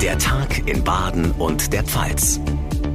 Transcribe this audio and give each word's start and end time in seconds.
Der 0.00 0.16
Tag 0.16 0.66
in 0.66 0.82
Baden 0.82 1.30
und 1.32 1.74
der 1.74 1.84
Pfalz. 1.84 2.40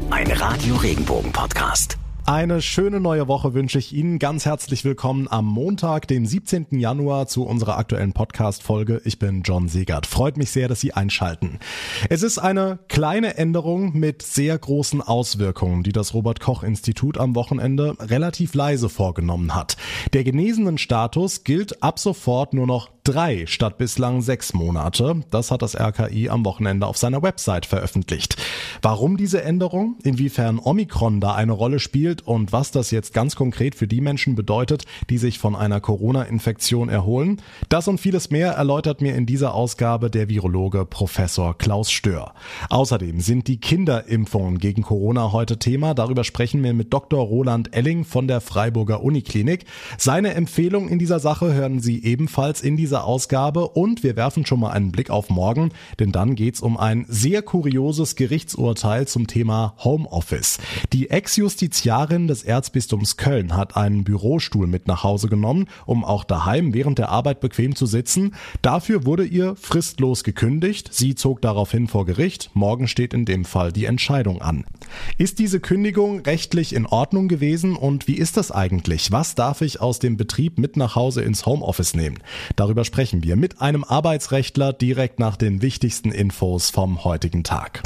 Ein 0.10 0.26
Radio 0.32 0.76
Regenbogen 0.78 1.32
Podcast. 1.32 2.00
Eine 2.26 2.64
schöne 2.64 3.00
neue 3.00 3.28
Woche 3.28 3.54
wünsche 3.54 3.78
ich 3.78 3.94
Ihnen. 3.94 4.18
Ganz 4.18 4.48
herzlich 4.48 4.84
willkommen 4.84 5.28
am 5.30 5.46
Montag, 5.46 6.08
dem 6.08 6.26
17. 6.26 6.66
Januar 6.72 7.28
zu 7.28 7.44
unserer 7.44 7.78
aktuellen 7.78 8.14
Podcast-Folge. 8.14 9.04
Ich 9.06 9.20
bin 9.20 9.44
John 9.44 9.68
Segert. 9.68 10.08
Freut 10.08 10.36
mich 10.38 10.50
sehr, 10.50 10.68
dass 10.68 10.80
Sie 10.80 10.94
einschalten. 10.94 11.60
Es 12.10 12.24
ist 12.24 12.40
eine 12.40 12.80
kleine 12.88 13.38
Änderung 13.38 13.96
mit 13.96 14.24
sehr 14.24 14.58
großen 14.58 15.04
Auswirkungen, 15.04 15.84
die 15.84 15.92
das 15.92 16.16
Robert-Koch-Institut 16.16 17.20
am 17.20 17.36
Wochenende 17.36 17.96
relativ 18.00 18.56
leise 18.56 18.90
vorgenommen 18.90 19.54
hat. 19.54 19.78
Der 20.14 20.24
genesenen 20.24 20.80
Status 20.80 21.44
gilt 21.44 21.84
ab 21.84 22.00
sofort 22.00 22.56
nur 22.56 22.66
noch 22.66 22.95
drei 23.06 23.46
statt 23.46 23.78
bislang 23.78 24.22
sechs 24.22 24.54
Monate. 24.54 25.22
Das 25.30 25.52
hat 25.52 25.62
das 25.62 25.76
RKI 25.80 26.30
am 26.30 26.44
Wochenende 26.44 26.88
auf 26.88 26.98
seiner 26.98 27.22
Website 27.22 27.66
veröffentlicht. 27.66 28.36
Warum 28.82 29.16
diese 29.16 29.44
Änderung? 29.44 29.96
Inwiefern 30.04 30.60
Omikron 30.60 31.22
da 31.22 31.36
eine 31.36 31.52
Rolle 31.54 31.80
spielt 31.80 32.28
und 32.28 32.52
was 32.52 32.72
das 32.72 32.92
jetzt 32.92 33.14
ganz 33.14 33.36
konkret 33.36 33.76
für 33.76 33.88
die 33.88 34.02
Menschen 34.02 34.36
bedeutet, 34.36 34.86
die 35.10 35.20
sich 35.20 35.40
von 35.40 35.56
einer 35.56 35.80
Corona-Infektion 35.80 36.90
erholen? 36.90 37.42
Das 37.70 37.88
und 37.88 38.00
vieles 38.00 38.32
mehr 38.32 38.54
erläutert 38.54 39.02
mir 39.02 39.16
in 39.16 39.26
dieser 39.26 39.54
Ausgabe 39.54 40.10
der 40.10 40.28
Virologe 40.28 40.86
Professor 40.86 41.58
Klaus 41.58 41.92
Stör. 41.92 42.34
Außerdem 42.70 43.20
sind 43.20 43.48
die 43.48 43.60
Kinderimpfungen 43.60 44.58
gegen 44.58 44.82
Corona 44.82 45.32
heute 45.32 45.60
Thema. 45.60 45.94
Darüber 45.94 46.24
sprechen 46.24 46.64
wir 46.64 46.74
mit 46.74 46.92
Dr. 46.92 47.24
Roland 47.24 47.76
Elling 47.76 48.04
von 48.04 48.28
der 48.28 48.42
Freiburger 48.42 49.04
Uniklinik. 49.04 49.66
Seine 49.98 50.34
Empfehlung 50.34 50.90
in 50.90 50.98
dieser 50.98 51.20
Sache 51.20 51.54
hören 51.54 51.80
Sie 51.80 52.04
ebenfalls 52.04 52.62
in 52.62 52.76
dieser 52.78 52.95
dieser 52.96 53.04
Ausgabe 53.04 53.68
und 53.68 54.04
wir 54.04 54.16
werfen 54.16 54.46
schon 54.46 54.62
mal 54.62 54.72
einen 54.72 54.94
Blick 54.94 55.10
auf 55.10 55.30
morgen, 55.30 55.72
denn 56.00 56.14
dann 56.14 56.36
geht's 56.36 56.62
um 56.62 56.78
ein 56.78 57.06
sehr 57.10 57.42
kurioses 57.42 58.16
Gerichtsurteil 58.16 59.06
zum 59.06 59.28
Thema 59.28 59.74
Homeoffice. 59.84 60.60
Die 60.94 61.10
Ex-Justiziarin 61.10 62.30
des 62.30 62.44
Erzbistums 62.44 63.18
Köln 63.18 63.54
hat 63.58 63.76
einen 63.76 64.06
Bürostuhl 64.06 64.66
mit 64.66 64.88
nach 64.88 65.04
Hause 65.04 65.28
genommen, 65.28 65.68
um 65.86 66.06
auch 66.06 66.24
daheim 66.24 66.74
während 66.74 66.98
der 66.98 67.10
Arbeit 67.10 67.42
bequem 67.42 67.76
zu 67.76 67.86
sitzen. 67.86 68.34
Dafür 68.62 69.06
wurde 69.06 69.26
ihr 69.26 69.58
fristlos 69.58 70.24
gekündigt. 70.24 70.94
Sie 70.94 71.16
zog 71.16 71.42
daraufhin 71.42 71.90
vor 71.90 72.06
Gericht. 72.06 72.52
Morgen 72.54 72.88
steht 72.88 73.14
in 73.14 73.26
dem 73.26 73.44
Fall 73.44 73.74
die 73.74 73.86
Entscheidung 73.86 74.42
an. 74.42 74.64
Ist 75.18 75.40
diese 75.40 75.60
Kündigung 75.60 76.20
rechtlich 76.22 76.74
in 76.74 76.86
Ordnung 76.86 77.28
gewesen 77.28 77.76
und 77.76 78.08
wie 78.08 78.16
ist 78.16 78.38
das 78.38 78.52
eigentlich? 78.52 79.12
Was 79.12 79.36
darf 79.36 79.62
ich 79.62 79.82
aus 79.82 80.00
dem 80.00 80.18
Betrieb 80.18 80.58
mit 80.58 80.78
nach 80.78 80.96
Hause 80.96 81.22
ins 81.22 81.46
Homeoffice 81.46 81.94
nehmen? 81.96 82.20
Darüber 82.56 82.86
sprechen 82.86 83.24
wir 83.24 83.36
mit 83.36 83.62
einem 83.62 83.84
Arbeitsrechtler 83.84 84.74
direkt 84.74 85.20
nach 85.20 85.38
den 85.38 85.62
wichtigsten 85.62 86.12
Infos 86.12 86.70
vom 86.70 87.04
heutigen 87.04 87.44
Tag. 87.44 87.84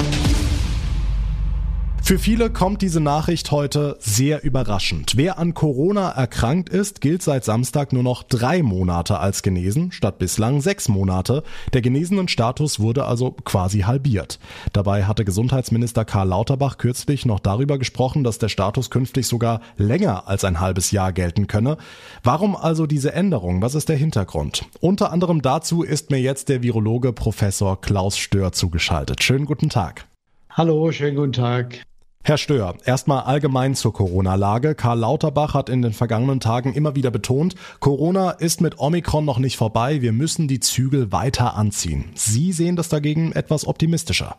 Für 2.02 2.18
viele 2.18 2.50
kommt 2.50 2.82
diese 2.82 2.98
Nachricht 2.98 3.52
heute 3.52 3.96
sehr 4.00 4.42
überraschend. 4.42 5.12
Wer 5.16 5.38
an 5.38 5.54
Corona 5.54 6.10
erkrankt 6.10 6.68
ist, 6.68 7.00
gilt 7.00 7.22
seit 7.22 7.44
Samstag 7.44 7.92
nur 7.92 8.02
noch 8.02 8.24
drei 8.24 8.62
Monate 8.62 9.18
als 9.20 9.42
genesen, 9.42 9.92
statt 9.92 10.18
bislang 10.18 10.60
sechs 10.60 10.88
Monate. 10.88 11.44
Der 11.72 11.82
genesenen 11.82 12.26
Status 12.26 12.80
wurde 12.80 13.04
also 13.04 13.32
quasi 13.44 13.80
halbiert. 13.80 14.40
Dabei 14.72 15.04
hatte 15.04 15.24
Gesundheitsminister 15.24 16.04
Karl 16.04 16.28
Lauterbach 16.28 16.78
kürzlich 16.78 17.26
noch 17.26 17.38
darüber 17.38 17.78
gesprochen, 17.78 18.24
dass 18.24 18.38
der 18.38 18.48
Status 18.48 18.90
künftig 18.90 19.28
sogar 19.28 19.60
länger 19.76 20.26
als 20.26 20.44
ein 20.44 20.58
halbes 20.58 20.90
Jahr 20.90 21.12
gelten 21.12 21.46
könne. 21.46 21.76
Warum 22.24 22.56
also 22.56 22.86
diese 22.86 23.12
Änderung? 23.12 23.62
Was 23.62 23.76
ist 23.76 23.88
der 23.88 23.96
Hintergrund? 23.96 24.64
Unter 24.80 25.12
anderem 25.12 25.42
dazu 25.42 25.84
ist 25.84 26.10
mir 26.10 26.20
jetzt 26.20 26.48
der 26.48 26.62
Virologe 26.64 27.12
Professor 27.12 27.80
Klaus 27.80 28.18
Stör 28.18 28.50
zugeschaltet. 28.50 29.22
Schönen 29.22 29.44
guten 29.44 29.68
Tag. 29.68 30.06
Hallo, 30.50 30.90
schönen 30.90 31.14
guten 31.14 31.32
Tag. 31.32 31.84
Herr 32.22 32.36
Stör, 32.36 32.76
erstmal 32.84 33.22
allgemein 33.22 33.74
zur 33.74 33.94
Corona-Lage. 33.94 34.74
Karl 34.74 34.98
Lauterbach 34.98 35.54
hat 35.54 35.70
in 35.70 35.80
den 35.80 35.94
vergangenen 35.94 36.38
Tagen 36.38 36.74
immer 36.74 36.94
wieder 36.94 37.10
betont, 37.10 37.54
Corona 37.80 38.32
ist 38.32 38.60
mit 38.60 38.78
Omikron 38.78 39.24
noch 39.24 39.38
nicht 39.38 39.56
vorbei, 39.56 40.02
wir 40.02 40.12
müssen 40.12 40.46
die 40.46 40.60
Zügel 40.60 41.12
weiter 41.12 41.56
anziehen. 41.56 42.10
Sie 42.14 42.52
sehen 42.52 42.76
das 42.76 42.90
dagegen 42.90 43.32
etwas 43.32 43.66
optimistischer. 43.66 44.36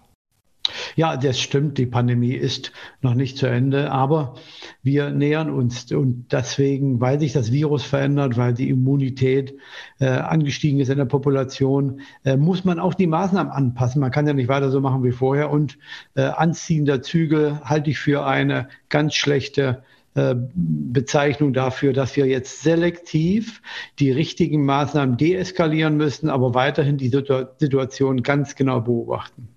Ja, 0.96 1.18
das 1.18 1.40
stimmt. 1.40 1.78
Die 1.78 1.86
Pandemie 1.86 2.34
ist 2.34 2.72
noch 3.02 3.14
nicht 3.14 3.38
zu 3.38 3.48
Ende, 3.48 3.92
aber 3.92 4.36
wir 4.84 5.10
nähern 5.10 5.50
uns. 5.50 5.92
Und 5.92 6.32
deswegen, 6.32 7.00
weil 7.00 7.20
sich 7.20 7.34
das 7.34 7.52
Virus 7.52 7.84
verändert, 7.84 8.38
weil 8.38 8.54
die 8.54 8.70
Immunität 8.70 9.56
äh, 10.00 10.08
angestiegen 10.08 10.80
ist 10.80 10.90
in 10.90 10.98
der 10.98 11.06
Population, 11.06 12.02
äh, 12.24 12.38
muss 12.38 12.66
man 12.66 12.80
auch 12.80 12.94
die 12.94 13.08
Maßnahmen 13.08 13.52
anpassen. 13.52 14.02
Man 14.02 14.12
kann 14.12 14.28
ja 14.28 14.34
nicht 14.34 14.50
weiter 14.50 14.72
so 14.72 14.82
machen 14.82 15.04
wie 15.04 15.12
vorher. 15.12 15.50
Und 15.52 15.78
äh, 16.16 16.22
Anziehen 16.22 16.86
Zügel 17.02 17.62
halte 17.64 17.90
ich 17.90 18.00
für 18.00 18.26
eine 18.26 18.68
ganz 18.90 19.16
schlechte 19.16 19.84
äh, 20.14 20.36
Bezeichnung 20.36 21.54
dafür, 21.54 21.94
dass 21.94 22.18
wir 22.18 22.26
jetzt 22.26 22.64
selektiv 22.64 23.62
die 23.98 24.12
richtigen 24.12 24.66
Maßnahmen 24.66 25.16
deeskalieren 25.16 25.96
müssen, 25.96 26.30
aber 26.30 26.54
weiterhin 26.54 26.98
die 26.98 27.08
Situation 27.08 28.22
ganz 28.22 28.56
genau 28.56 28.82
beobachten. 28.82 29.51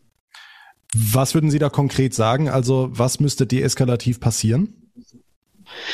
Was 0.95 1.35
würden 1.35 1.51
Sie 1.51 1.59
da 1.59 1.69
konkret 1.69 2.15
sagen? 2.15 2.49
Also 2.49 2.89
was 2.93 3.19
müsste 3.19 3.47
deeskalativ 3.47 4.21
passieren? 4.21 4.84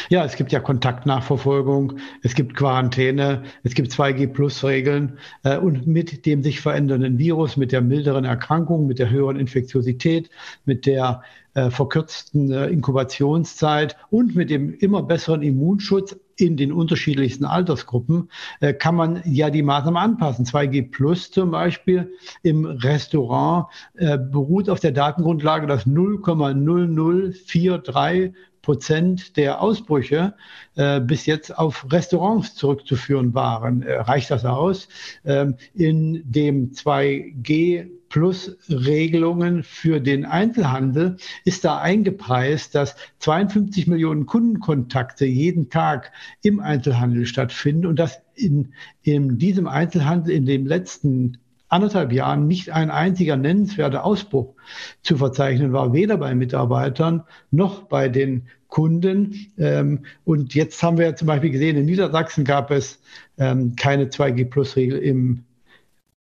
Ja, 0.08 0.24
es 0.24 0.36
gibt 0.36 0.52
ja 0.52 0.60
Kontaktnachverfolgung, 0.60 1.98
es 2.22 2.34
gibt 2.34 2.56
Quarantäne, 2.56 3.42
es 3.62 3.74
gibt 3.74 3.92
2G-Plus-Regeln 3.92 5.18
äh, 5.42 5.58
und 5.58 5.86
mit 5.86 6.26
dem 6.26 6.42
sich 6.42 6.60
verändernden 6.60 7.18
Virus, 7.18 7.56
mit 7.56 7.72
der 7.72 7.80
milderen 7.80 8.24
Erkrankung, 8.24 8.86
mit 8.86 8.98
der 8.98 9.10
höheren 9.10 9.38
Infektiosität, 9.38 10.30
mit 10.64 10.86
der 10.86 11.22
äh, 11.54 11.70
verkürzten 11.70 12.52
äh, 12.52 12.66
Inkubationszeit 12.68 13.96
und 14.10 14.36
mit 14.36 14.50
dem 14.50 14.74
immer 14.74 15.02
besseren 15.02 15.42
Immunschutz 15.42 16.16
in 16.36 16.56
den 16.56 16.72
unterschiedlichsten 16.72 17.44
Altersgruppen 17.44 18.30
äh, 18.60 18.72
kann 18.72 18.94
man 18.94 19.20
ja 19.24 19.50
die 19.50 19.62
Maßnahmen 19.62 20.00
anpassen. 20.00 20.46
2G 20.46 20.90
Plus 20.90 21.30
zum 21.30 21.50
Beispiel 21.50 22.10
im 22.42 22.64
Restaurant 22.64 23.66
äh, 23.94 24.16
beruht 24.16 24.70
auf 24.70 24.80
der 24.80 24.92
Datengrundlage, 24.92 25.66
dass 25.66 25.86
0,0043 25.86 28.32
Prozent 28.62 29.36
der 29.36 29.60
Ausbrüche 29.60 30.34
äh, 30.76 31.00
bis 31.00 31.26
jetzt 31.26 31.56
auf 31.56 31.86
Restaurants 31.90 32.54
zurückzuführen 32.54 33.34
waren. 33.34 33.82
Äh, 33.82 33.94
reicht 33.94 34.30
das 34.30 34.44
aus? 34.44 34.88
Ähm, 35.24 35.56
in 35.74 36.22
dem 36.30 36.72
2G 36.72 37.88
plus 38.10 38.56
Regelungen 38.68 39.62
für 39.62 40.00
den 40.00 40.26
Einzelhandel 40.26 41.16
ist 41.44 41.64
da 41.64 41.78
eingepreist, 41.78 42.74
dass 42.74 42.96
52 43.20 43.86
Millionen 43.86 44.26
Kundenkontakte 44.26 45.24
jeden 45.24 45.70
Tag 45.70 46.12
im 46.42 46.60
Einzelhandel 46.60 47.24
stattfinden 47.24 47.86
und 47.86 47.98
dass 47.98 48.20
in, 48.34 48.74
in 49.02 49.38
diesem 49.38 49.66
Einzelhandel 49.66 50.34
in 50.34 50.44
den 50.44 50.66
letzten 50.66 51.38
anderthalb 51.70 52.12
Jahren 52.12 52.46
nicht 52.46 52.70
ein 52.70 52.90
einziger 52.90 53.36
nennenswerter 53.36 54.04
Ausbruch 54.04 54.54
zu 55.02 55.16
verzeichnen 55.16 55.72
war, 55.72 55.92
weder 55.92 56.16
bei 56.18 56.34
Mitarbeitern 56.34 57.22
noch 57.50 57.84
bei 57.84 58.08
den 58.08 58.48
Kunden. 58.68 59.52
Ähm, 59.58 60.04
und 60.24 60.54
jetzt 60.54 60.82
haben 60.82 60.98
wir 60.98 61.16
zum 61.16 61.26
Beispiel 61.26 61.50
gesehen, 61.50 61.76
in 61.76 61.86
Niedersachsen 61.86 62.44
gab 62.44 62.70
es 62.70 63.00
ähm, 63.38 63.74
keine 63.76 64.06
2G-Plus-Regel 64.06 64.98
im 64.98 65.44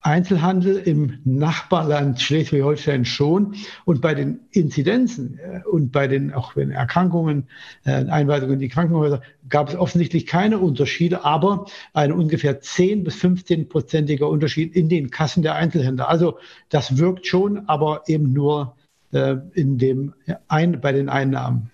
Einzelhandel 0.02 0.78
im 0.78 1.20
Nachbarland 1.26 2.22
Schleswig-Holstein 2.22 3.06
schon. 3.06 3.56
Und 3.84 4.02
bei 4.02 4.14
den 4.14 4.42
Inzidenzen 4.52 5.40
äh, 5.40 5.68
und 5.68 5.92
bei 5.92 6.08
den 6.08 6.34
auch 6.34 6.56
wenn 6.56 6.72
Erkrankungen, 6.72 7.48
äh, 7.84 8.06
Einweisungen 8.06 8.54
in 8.54 8.60
die 8.60 8.70
Krankenhäuser 8.70 9.22
gab 9.50 9.70
es 9.70 9.76
offensichtlich 9.76 10.26
keine 10.26 10.60
Unterschiede, 10.60 11.26
aber 11.26 11.66
ein 11.94 12.12
ungefähr 12.12 12.62
10 12.62 13.04
bis 13.04 13.16
15 13.16 13.70
prozentiger 13.70 14.30
Unterschied 14.30 14.76
in 14.76 14.90
den 14.90 15.10
Kassen 15.10 15.42
der 15.42 15.56
Einzelhändler. 15.56 16.10
Also 16.10 16.38
das 16.70 16.98
wirkt 16.98 17.28
schon, 17.28 17.68
aber 17.68 18.04
eben 18.08 18.34
nur 18.34 18.76
äh, 19.12 19.36
in 19.54 19.78
dem 19.78 20.14
ein, 20.48 20.80
bei 20.80 20.92
den 20.92 21.10
Einnahmen. 21.10 21.72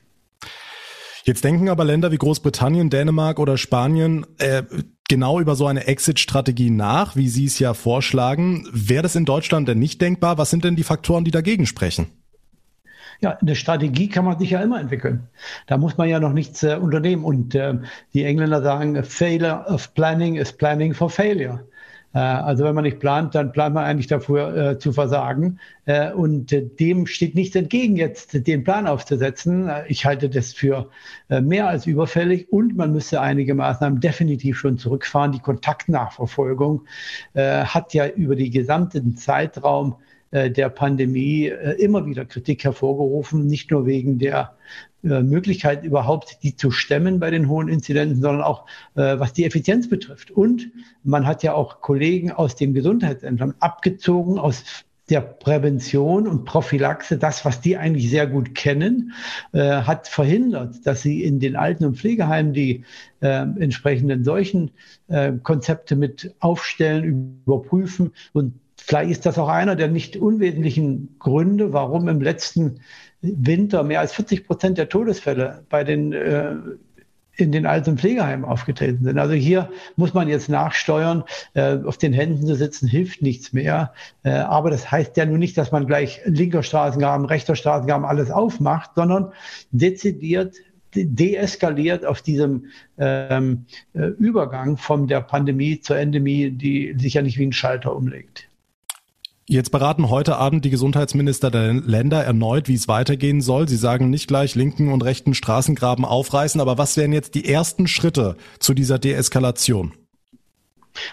Jetzt 1.26 1.44
denken 1.44 1.70
aber 1.70 1.86
Länder 1.86 2.12
wie 2.12 2.18
Großbritannien, 2.18 2.90
Dänemark 2.90 3.40
oder 3.40 3.58
Spanien 3.58 4.26
äh, 4.40 4.64
genau 5.14 5.40
über 5.40 5.56
so 5.56 5.68
eine 5.68 5.86
Exit-Strategie 5.86 6.72
nach, 6.72 7.16
wie 7.16 7.28
Sie 7.28 7.46
es 7.46 7.60
ja 7.60 7.76
vorschlagen. 7.76 8.68
Wäre 8.74 9.04
das 9.04 9.16
in 9.16 9.26
Deutschland 9.26 9.68
denn 9.68 9.78
nicht 9.78 10.02
denkbar? 10.02 10.40
Was 10.40 10.50
sind 10.50 10.64
denn 10.64 10.76
die 10.76 10.82
Faktoren, 10.82 11.24
die 11.24 11.30
dagegen 11.30 11.68
sprechen? 11.68 12.08
Ja, 13.22 13.38
eine 13.40 13.56
Strategie 13.56 14.10
kann 14.10 14.26
man 14.26 14.40
sich 14.40 14.50
ja 14.50 14.62
immer 14.64 14.82
entwickeln. 14.82 15.28
Da 15.68 15.78
muss 15.78 15.98
man 15.98 16.10
ja 16.10 16.20
noch 16.20 16.34
nichts 16.34 16.64
äh, 16.64 16.80
unternehmen. 16.82 17.26
Und 17.26 17.54
äh, 17.54 17.76
die 18.16 18.24
Engländer 18.24 18.64
sagen, 18.64 19.04
Failure 19.04 19.66
of 19.68 19.94
planning 19.94 20.34
is 20.34 20.52
planning 20.52 20.96
for 20.96 21.12
failure. 21.12 21.64
Äh, 22.14 22.20
also 22.20 22.64
wenn 22.64 22.76
man 22.76 22.84
nicht 22.84 23.00
plant, 23.00 23.36
dann 23.36 23.52
plant 23.52 23.76
man 23.76 23.84
eigentlich 23.86 24.08
dafür 24.08 24.56
äh, 24.56 24.80
zu 24.80 24.94
versagen. 24.94 25.60
Äh, 25.86 26.12
und 26.14 26.54
äh, 26.54 26.62
dem 26.62 27.08
steht 27.08 27.36
nichts 27.36 27.56
entgegen, 27.56 27.96
jetzt 27.96 28.48
den 28.48 28.64
Plan 28.64 28.88
aufzusetzen. 28.88 29.68
Äh, 29.68 29.84
ich 29.88 30.06
halte 30.06 30.30
das 30.30 30.54
für 30.54 30.90
äh, 31.30 31.42
mehr 31.42 31.68
als 31.68 31.88
überfällig 31.88 32.52
und 32.52 32.78
man 32.78 32.94
müsste 32.94 33.20
einige 33.22 33.56
Maßnahmen 33.56 34.00
definitiv 34.00 34.58
schon 34.58 34.78
zurückfahren. 34.78 35.32
Die 35.32 35.40
Kontaktnachverfolgung 35.40 36.86
hat 37.36 37.94
ja 37.94 38.08
über 38.08 38.36
die 38.36 38.50
gesamten 38.50 39.16
Zeitraum 39.16 39.96
der 40.32 40.70
Pandemie 40.70 41.46
immer 41.78 42.06
wieder 42.06 42.26
Kritik 42.26 42.64
hervorgerufen, 42.64 43.48
nicht 43.48 43.72
nur 43.72 43.86
wegen 43.86 44.20
der 44.20 44.56
Möglichkeit 45.04 45.84
überhaupt, 45.84 46.44
die 46.44 46.56
zu 46.56 46.72
stemmen 46.72 47.20
bei 47.20 47.30
den 47.30 47.50
hohen 47.50 47.68
Inzidenzen, 47.68 48.22
sondern 48.22 48.42
auch 48.42 48.66
äh, 48.96 49.20
was 49.20 49.34
die 49.34 49.46
Effizienz 49.46 49.90
betrifft. 49.90 50.32
Und 50.32 50.72
man 51.04 51.28
hat 51.28 51.44
ja 51.44 51.54
auch 51.54 51.82
Kollegen 51.82 52.32
aus 52.32 52.56
dem 52.56 52.74
Gesundheitsämtern 52.74 53.54
abgezogen 53.60 54.40
aus 54.40 54.64
der 55.10 55.20
Prävention 55.22 56.28
und 56.28 56.46
Prophylaxe, 56.46 57.18
das, 57.18 57.44
was 57.44 57.60
die 57.60 57.76
eigentlich 57.76 58.10
sehr 58.10 58.26
gut 58.26 58.56
kennen, 58.56 59.14
äh, 59.52 59.82
hat 59.82 60.08
verhindert, 60.08 60.86
dass 60.86 61.02
sie 61.02 61.24
in 61.24 61.40
den 61.40 61.58
Alten- 61.58 61.86
und 61.86 61.98
Pflegeheimen 61.98 62.54
die 62.54 62.86
äh, 63.20 63.46
entsprechenden 63.60 64.24
solchen 64.24 64.72
äh, 65.10 65.34
Konzepte 65.44 65.98
mit 65.98 66.34
aufstellen, 66.40 67.04
überprüfen. 67.46 68.14
Und 68.32 68.54
vielleicht 68.78 69.12
ist 69.12 69.26
das 69.26 69.38
auch 69.38 69.50
einer 69.50 69.76
der 69.76 69.90
nicht 69.90 70.16
unwesentlichen 70.16 71.16
Gründe, 71.20 71.74
warum 71.74 72.08
im 72.08 72.22
letzten 72.22 72.80
Winter 73.24 73.84
mehr 73.84 74.02
als 74.02 74.14
40 74.14 74.46
Prozent 74.46 74.78
der 74.78 74.90
Todesfälle 74.90 75.64
bei 75.70 75.84
den 75.84 76.14
äh, 76.14 76.56
in 77.36 77.52
den 77.52 77.66
Alten- 77.66 77.92
und 77.92 78.00
Pflegeheimen 78.00 78.46
aufgetreten 78.46 79.04
sind. 79.04 79.18
Also 79.18 79.34
hier 79.34 79.72
muss 79.96 80.14
man 80.14 80.28
jetzt 80.28 80.50
nachsteuern. 80.50 81.24
Äh, 81.56 81.80
auf 81.84 81.98
den 81.98 82.14
Händen 82.14 82.46
zu 82.46 82.54
sitzen 82.56 82.88
hilft 82.88 83.24
nichts 83.24 83.54
mehr. 83.54 83.94
Äh, 84.24 84.32
aber 84.34 84.70
das 84.70 84.92
heißt 84.92 85.18
ja 85.18 85.26
nun 85.26 85.40
nicht, 85.40 85.58
dass 85.58 85.72
man 85.72 85.88
gleich 85.88 86.22
linker 86.26 86.62
Straßengraben, 86.62 87.26
rechter 87.26 87.56
Straßengraben 87.56 88.06
alles 88.06 88.30
aufmacht, 88.30 88.92
sondern 88.96 89.32
dezidiert 89.72 90.56
deeskaliert 90.96 92.06
auf 92.06 92.22
diesem 92.22 92.68
ähm, 93.00 93.66
äh, 93.96 94.06
Übergang 94.20 94.78
von 94.78 95.08
der 95.08 95.22
Pandemie 95.22 95.80
zur 95.80 95.98
Endemie, 95.98 96.52
die 96.52 96.96
sich 97.00 97.16
ja 97.16 97.24
nicht 97.24 97.40
wie 97.40 97.48
ein 97.48 97.52
Schalter 97.52 97.96
umlegt. 97.96 98.48
Jetzt 99.46 99.72
beraten 99.72 100.10
heute 100.10 100.38
Abend 100.38 100.64
die 100.64 100.70
Gesundheitsminister 100.70 101.52
der 101.52 101.74
Länder 101.74 102.24
erneut, 102.24 102.70
wie 102.70 102.76
es 102.76 102.88
weitergehen 102.88 103.42
soll. 103.42 103.68
Sie 103.68 103.76
sagen 103.76 104.10
nicht 104.10 104.28
gleich 104.28 104.56
linken 104.56 104.92
und 104.92 105.04
rechten 105.04 105.34
Straßengraben 105.34 106.06
aufreißen, 106.06 106.62
aber 106.62 106.78
was 106.78 106.96
wären 106.96 107.12
jetzt 107.12 107.36
die 107.36 107.50
ersten 107.50 107.88
Schritte 107.88 108.38
zu 108.60 108.74
dieser 108.74 109.00
Deeskalation? 109.00 109.94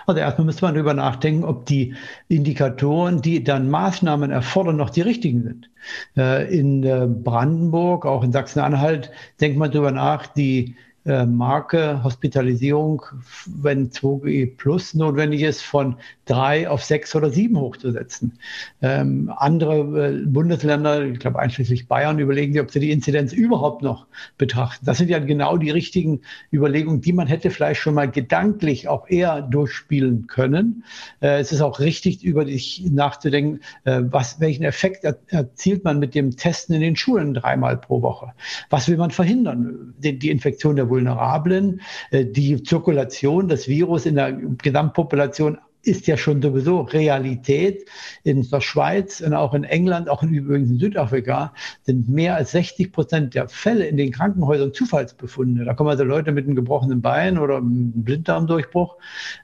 Also 0.06 0.20
erstmal 0.20 0.44
müsste 0.44 0.64
man 0.64 0.74
darüber 0.74 0.94
nachdenken, 0.94 1.42
ob 1.42 1.66
die 1.66 1.94
Indikatoren, 2.28 3.20
die 3.20 3.42
dann 3.42 3.68
Maßnahmen 3.68 4.30
erfordern, 4.30 4.76
noch 4.76 4.90
die 4.90 5.00
richtigen 5.00 5.42
sind. 5.42 5.70
Äh, 6.16 6.56
in 6.56 6.84
äh, 6.84 7.08
Brandenburg, 7.08 8.06
auch 8.06 8.22
in 8.22 8.30
Sachsen-Anhalt, 8.30 9.10
denkt 9.40 9.58
man 9.58 9.72
darüber 9.72 9.90
nach, 9.90 10.26
die 10.28 10.76
Marke 11.04 12.04
Hospitalisierung, 12.04 13.02
wenn 13.46 13.90
2G 13.90 14.56
Plus 14.56 14.92
notwendig 14.94 15.42
ist, 15.42 15.62
von 15.62 15.96
drei 16.26 16.68
auf 16.68 16.84
sechs 16.84 17.16
oder 17.16 17.30
sieben 17.30 17.58
hochzusetzen. 17.58 18.38
Ähm, 18.82 19.32
andere 19.34 19.78
äh, 20.08 20.26
Bundesländer, 20.26 21.04
ich 21.06 21.18
glaube 21.18 21.38
einschließlich 21.38 21.88
Bayern, 21.88 22.18
überlegen 22.18 22.52
sich, 22.52 22.62
ob 22.62 22.70
sie 22.70 22.80
die 22.80 22.90
Inzidenz 22.90 23.32
überhaupt 23.32 23.82
noch 23.82 24.06
betrachten. 24.36 24.84
Das 24.84 24.98
sind 24.98 25.08
ja 25.08 25.18
genau 25.18 25.56
die 25.56 25.70
richtigen 25.70 26.20
Überlegungen, 26.52 27.00
die 27.00 27.12
man 27.12 27.26
hätte 27.26 27.50
vielleicht 27.50 27.80
schon 27.80 27.94
mal 27.94 28.10
gedanklich 28.10 28.86
auch 28.86 29.08
eher 29.08 29.42
durchspielen 29.42 30.26
können. 30.26 30.84
Äh, 31.20 31.40
es 31.40 31.50
ist 31.50 31.62
auch 31.62 31.80
richtig, 31.80 32.22
über 32.22 32.44
dich 32.44 32.84
nachzudenken, 32.90 33.60
äh, 33.84 34.02
was, 34.04 34.38
welchen 34.38 34.64
Effekt 34.64 35.04
er, 35.04 35.16
erzielt 35.28 35.82
man 35.82 35.98
mit 35.98 36.14
dem 36.14 36.36
Testen 36.36 36.74
in 36.74 36.82
den 36.82 36.96
Schulen 36.96 37.32
dreimal 37.32 37.78
pro 37.78 38.02
Woche. 38.02 38.32
Was 38.68 38.86
will 38.88 38.98
man 38.98 39.10
verhindern? 39.10 39.94
Die, 39.98 40.18
die 40.18 40.30
Infektion 40.30 40.76
der 40.76 40.89
Vulnerablen, 40.90 41.80
äh, 42.10 42.26
die 42.26 42.62
Zirkulation 42.62 43.48
des 43.48 43.68
Virus 43.68 44.04
in 44.04 44.16
der 44.16 44.32
Gesamtpopulation 44.32 45.58
ist 45.82 46.06
ja 46.06 46.16
schon 46.16 46.42
sowieso 46.42 46.82
Realität. 46.82 47.88
In 48.22 48.48
der 48.48 48.60
Schweiz 48.60 49.20
und 49.20 49.34
auch 49.34 49.54
in 49.54 49.64
England, 49.64 50.08
auch 50.08 50.22
in, 50.22 50.32
übrigens 50.34 50.70
in 50.70 50.78
Südafrika, 50.78 51.54
sind 51.82 52.08
mehr 52.08 52.36
als 52.36 52.50
60 52.52 52.92
Prozent 52.92 53.34
der 53.34 53.48
Fälle 53.48 53.86
in 53.86 53.96
den 53.96 54.12
Krankenhäusern 54.12 54.74
Zufallsbefunde. 54.74 55.64
Da 55.64 55.74
kommen 55.74 55.90
also 55.90 56.04
Leute 56.04 56.32
mit 56.32 56.46
einem 56.46 56.56
gebrochenen 56.56 57.00
Bein 57.00 57.38
oder 57.38 57.56
einem 57.56 57.92
Blinddarmdurchbruch 57.94 58.96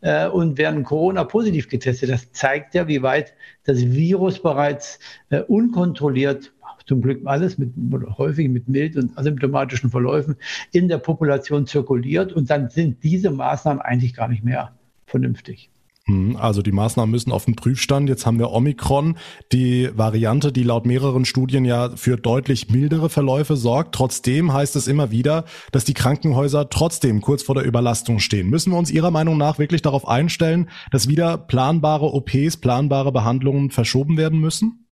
äh, 0.03 0.29
und 0.29 0.59
werden 0.59 0.85
Corona 0.85 1.25
positiv 1.25 1.69
getestet. 1.69 2.11
Das 2.11 2.33
zeigt 2.33 2.75
ja, 2.75 2.87
wie 2.87 3.03
weit 3.03 3.33
das 3.65 3.87
Virus 3.87 4.41
bereits 4.41 4.99
äh, 5.31 5.41
unkontrolliert 5.41 6.53
zum 6.87 7.03
Glück 7.03 7.21
alles 7.25 7.59
mit, 7.59 7.73
häufig 8.17 8.49
mit 8.49 8.69
mild 8.69 8.97
und 8.97 9.17
asymptomatischen 9.19 9.91
Verläufen 9.91 10.37
in 10.73 10.89
der 10.89 10.99
Population 10.99 11.67
zirkuliert 11.67 12.33
und 12.33 12.49
dann 12.51 12.71
sind 12.71 13.03
diese 13.03 13.31
Maßnahmen 13.31 13.81
eigentlich 13.81 14.15
gar 14.15 14.29
nicht 14.29 14.45
mehr 14.45 14.73
vernünftig. 15.07 15.71
Hm, 16.09 16.37
also 16.37 16.63
die 16.63 16.73
Maßnahmen 16.73 17.11
müssen 17.11 17.33
auf 17.33 17.47
den 17.47 17.57
Prüfstand. 17.57 18.09
Jetzt 18.09 18.27
haben 18.27 18.39
wir 18.39 18.53
Omikron, 18.53 19.17
die 19.53 19.91
Variante, 19.93 20.53
die 20.53 20.63
laut 20.63 20.87
mehreren 20.87 21.25
Studien 21.25 21.65
ja 21.65 21.91
für 21.97 22.17
deutlich 22.17 22.71
mildere 22.71 23.11
Verläufe 23.11 23.57
sorgt. 23.57 23.95
Trotzdem 23.95 24.53
heißt 24.53 24.77
es 24.77 24.87
immer 24.87 25.11
wieder, 25.11 25.45
dass 25.73 25.85
die 25.85 25.95
Krankenhäuser 25.95 26.71
trotzdem 26.71 27.21
kurz 27.21 27.43
vor 27.43 27.57
der 27.57 27.65
Überlastung 27.65 28.21
stehen. 28.21 28.49
Müssen 28.49 28.73
wir 28.73 28.79
uns 28.79 28.93
Ihrer 28.93 29.11
Meinung 29.11 29.37
nach 29.37 29.59
wirklich 29.59 29.83
darauf 29.83 30.07
einstellen, 30.07 30.71
dass 30.93 31.09
wieder 31.09 31.39
planbare 31.39 32.13
OPs, 32.15 32.59
planbare 32.59 33.11
Behandlungen 33.11 33.71
verschoben 33.71 34.17
werden 34.17 34.39
müssen? 34.39 34.86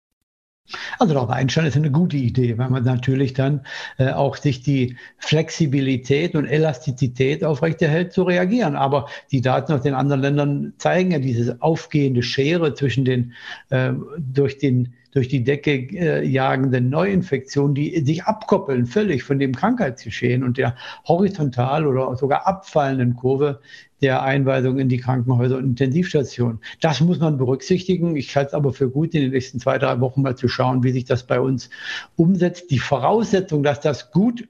Also 0.99 1.15
darauf 1.15 1.31
einstellen 1.31 1.67
ist 1.67 1.77
eine 1.77 1.91
gute 1.91 2.17
Idee, 2.17 2.57
weil 2.57 2.71
man 2.71 2.85
natürlich 2.85 3.35
dann 3.35 3.67
äh, 3.99 4.11
auch 4.11 4.37
sich 4.37 4.63
die 4.63 4.97
Flexibilität 5.19 6.35
und 6.35 6.47
Elastizität 6.47 7.45
aufrechterhält 7.45 8.13
zu 8.13 8.23
reagieren. 8.23 8.77
Aber 8.77 9.09
die 9.33 9.41
Daten 9.41 9.73
aus 9.73 9.83
den 9.83 9.95
anderen 9.95 10.23
Ländern 10.23 10.75
zeigen 10.79 11.11
ja 11.11 11.19
diese 11.19 11.61
aufgehende 11.61 12.23
Schere 12.23 12.75
zwischen 12.75 13.05
den 13.05 13.33
äh, 13.71 13.93
durch 14.19 14.59
den 14.59 14.95
durch 15.13 15.29
die 15.29 15.45
Decke 15.45 15.73
äh, 15.73 16.27
jagenden 16.27 16.89
Neuinfektionen, 16.89 17.75
die 17.75 18.05
sich 18.05 18.25
abkoppeln 18.25 18.87
völlig 18.87 19.23
von 19.23 19.39
dem 19.39 19.55
Krankheitsgeschehen 19.55 20.43
und 20.43 20.59
der 20.59 20.75
horizontal 21.07 21.87
oder 21.87 22.17
sogar 22.17 22.47
abfallenden 22.47 23.15
Kurve 23.15 23.61
der 24.01 24.23
Einweisung 24.23 24.79
in 24.79 24.89
die 24.89 24.99
Krankenhäuser 24.99 25.59
und 25.59 25.65
Intensivstationen. 25.65 26.59
Das 26.81 27.01
muss 27.01 27.21
man 27.21 27.39
berücksichtigen. 27.39 28.17
Ich 28.17 28.35
halte 28.37 28.49
es 28.49 28.55
aber 28.55 28.73
für 28.73 28.91
gut, 28.91 29.15
in 29.15 29.21
den 29.23 29.31
nächsten 29.31 29.61
zwei, 29.61 29.79
drei 29.79 30.01
Wochen 30.01 30.23
mal 30.23 30.37
zu 30.37 30.49
schauen, 30.49 30.83
wie 30.83 30.91
sich 30.91 31.05
das 31.05 31.27
bei 31.27 31.41
uns 31.41 31.71
umsetzt. 32.17 32.71
Die 32.71 32.81
Voraussetzung, 32.81 33.63
dass 33.63 33.81
das 33.81 34.11
gut 34.11 34.49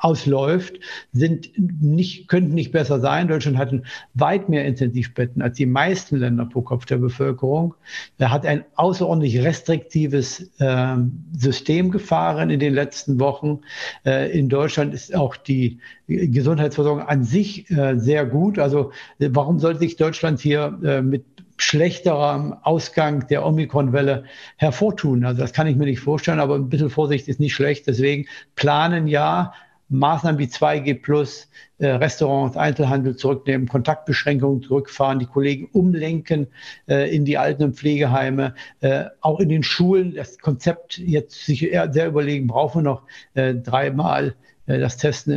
ausläuft, 0.00 0.74
sind 1.12 1.50
nicht, 1.56 2.28
könnten 2.28 2.54
nicht 2.54 2.72
besser 2.72 3.00
sein. 3.00 3.28
Deutschland 3.28 3.58
hat 3.58 3.72
weit 4.14 4.48
mehr 4.48 4.64
Intensivbetten 4.64 5.42
als 5.42 5.56
die 5.56 5.66
meisten 5.66 6.16
Länder 6.16 6.46
pro 6.46 6.62
Kopf 6.62 6.86
der 6.86 6.98
Bevölkerung. 6.98 7.74
Er 8.18 8.30
hat 8.30 8.46
ein 8.46 8.64
außerordentlich 8.76 9.42
restriktives 9.42 10.50
äh, 10.58 10.96
System 11.36 11.90
gefahren 11.90 12.50
in 12.50 12.60
den 12.60 12.74
letzten 12.74 13.18
Wochen. 13.20 13.60
Äh, 14.04 14.30
in 14.38 14.48
Deutschland 14.48 14.94
ist 14.94 15.14
auch 15.14 15.36
die 15.36 15.78
Gesundheitsversorgung 16.06 17.02
an 17.02 17.24
sich 17.24 17.70
äh, 17.70 17.98
sehr 17.98 18.26
gut. 18.26 18.58
Also 18.58 18.92
warum 19.18 19.58
sollte 19.58 19.80
sich 19.80 19.96
Deutschland 19.96 20.40
hier 20.40 20.78
äh, 20.84 21.02
mit 21.02 21.24
schlechterer 21.58 22.60
Ausgang 22.62 23.26
der 23.28 23.44
Omikron-Welle 23.46 24.24
hervortun. 24.56 25.24
Also 25.24 25.40
das 25.40 25.52
kann 25.52 25.66
ich 25.66 25.76
mir 25.76 25.86
nicht 25.86 26.00
vorstellen, 26.00 26.40
aber 26.40 26.54
ein 26.54 26.68
bisschen 26.68 26.90
Vorsicht 26.90 27.28
ist 27.28 27.40
nicht 27.40 27.54
schlecht. 27.54 27.86
Deswegen 27.86 28.26
planen 28.56 29.06
ja, 29.06 29.54
Maßnahmen 29.88 30.38
wie 30.38 30.46
2G 30.46 31.00
Plus, 31.00 31.48
äh, 31.78 31.86
Restaurants, 31.86 32.56
Einzelhandel 32.56 33.16
zurücknehmen, 33.16 33.68
Kontaktbeschränkungen 33.68 34.62
zurückfahren, 34.62 35.18
die 35.18 35.26
Kollegen 35.26 35.68
umlenken 35.72 36.48
äh, 36.88 37.14
in 37.14 37.24
die 37.24 37.38
Alten- 37.38 37.64
und 37.64 37.76
Pflegeheime, 37.76 38.54
äh, 38.80 39.04
auch 39.20 39.40
in 39.40 39.48
den 39.48 39.62
Schulen 39.62 40.14
das 40.14 40.38
Konzept 40.38 40.98
jetzt 40.98 41.44
sich 41.44 41.60
sehr 41.90 42.06
überlegen, 42.06 42.46
brauchen 42.46 42.80
wir 42.84 42.90
noch 42.90 43.02
äh, 43.34 43.54
dreimal 43.54 44.34
äh, 44.66 44.78
das 44.78 44.96
Testen 44.96 45.32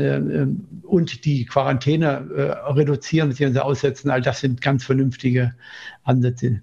äh, 0.82 0.88
und 0.88 1.26
die 1.26 1.46
Quarantäne 1.46 2.56
reduzieren 2.76 3.30
bzw. 3.30 3.60
aussetzen. 3.60 4.10
All 4.10 4.22
das 4.22 4.40
sind 4.40 4.62
ganz 4.62 4.84
vernünftige 4.84 5.54
Ansätze. 6.04 6.62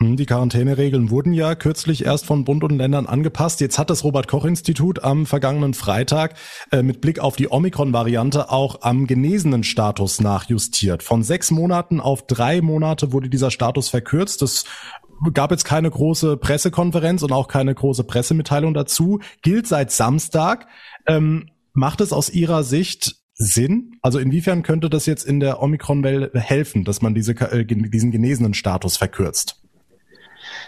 Hm, 0.00 0.16
die 0.16 0.26
Quarantäneregeln 0.26 1.10
wurden 1.10 1.32
ja 1.32 1.56
kürzlich 1.56 2.04
erst 2.04 2.24
von 2.24 2.44
Bund 2.44 2.62
und 2.62 2.78
Ländern 2.78 3.06
angepasst. 3.06 3.60
Jetzt 3.60 3.78
hat 3.78 3.90
das 3.90 4.04
Robert 4.04 4.28
Koch 4.28 4.44
Institut 4.44 5.02
am 5.02 5.26
vergangenen 5.26 5.74
Freitag 5.74 6.34
äh, 6.70 6.84
mit 6.84 7.00
Blick 7.00 7.18
auf 7.18 7.34
die 7.34 7.50
Omikron-Variante 7.50 8.50
auch 8.50 8.82
am 8.82 9.08
genesenen 9.08 9.64
Status 9.64 10.20
nachjustiert. 10.20 11.02
Von 11.02 11.24
sechs 11.24 11.50
Monaten 11.50 11.98
auf 11.98 12.26
drei 12.28 12.60
Monate 12.60 13.12
wurde 13.12 13.28
dieser 13.28 13.50
Status 13.50 13.88
verkürzt. 13.88 14.40
Es 14.42 14.66
gab 15.34 15.50
jetzt 15.50 15.64
keine 15.64 15.90
große 15.90 16.36
Pressekonferenz 16.36 17.24
und 17.24 17.32
auch 17.32 17.48
keine 17.48 17.74
große 17.74 18.04
Pressemitteilung 18.04 18.74
dazu. 18.74 19.18
Gilt 19.42 19.66
seit 19.66 19.90
Samstag. 19.90 20.68
Ähm, 21.08 21.50
macht 21.72 22.00
es 22.00 22.12
aus 22.12 22.30
Ihrer 22.30 22.62
Sicht 22.62 23.16
Sinn? 23.34 23.96
Also 24.00 24.20
inwiefern 24.20 24.62
könnte 24.62 24.90
das 24.90 25.06
jetzt 25.06 25.24
in 25.24 25.40
der 25.40 25.60
Omikron-Welle 25.60 26.30
helfen, 26.34 26.84
dass 26.84 27.02
man 27.02 27.14
diese, 27.14 27.32
äh, 27.32 27.64
diesen 27.64 28.12
genesenen 28.12 28.54
Status 28.54 28.96
verkürzt? 28.96 29.60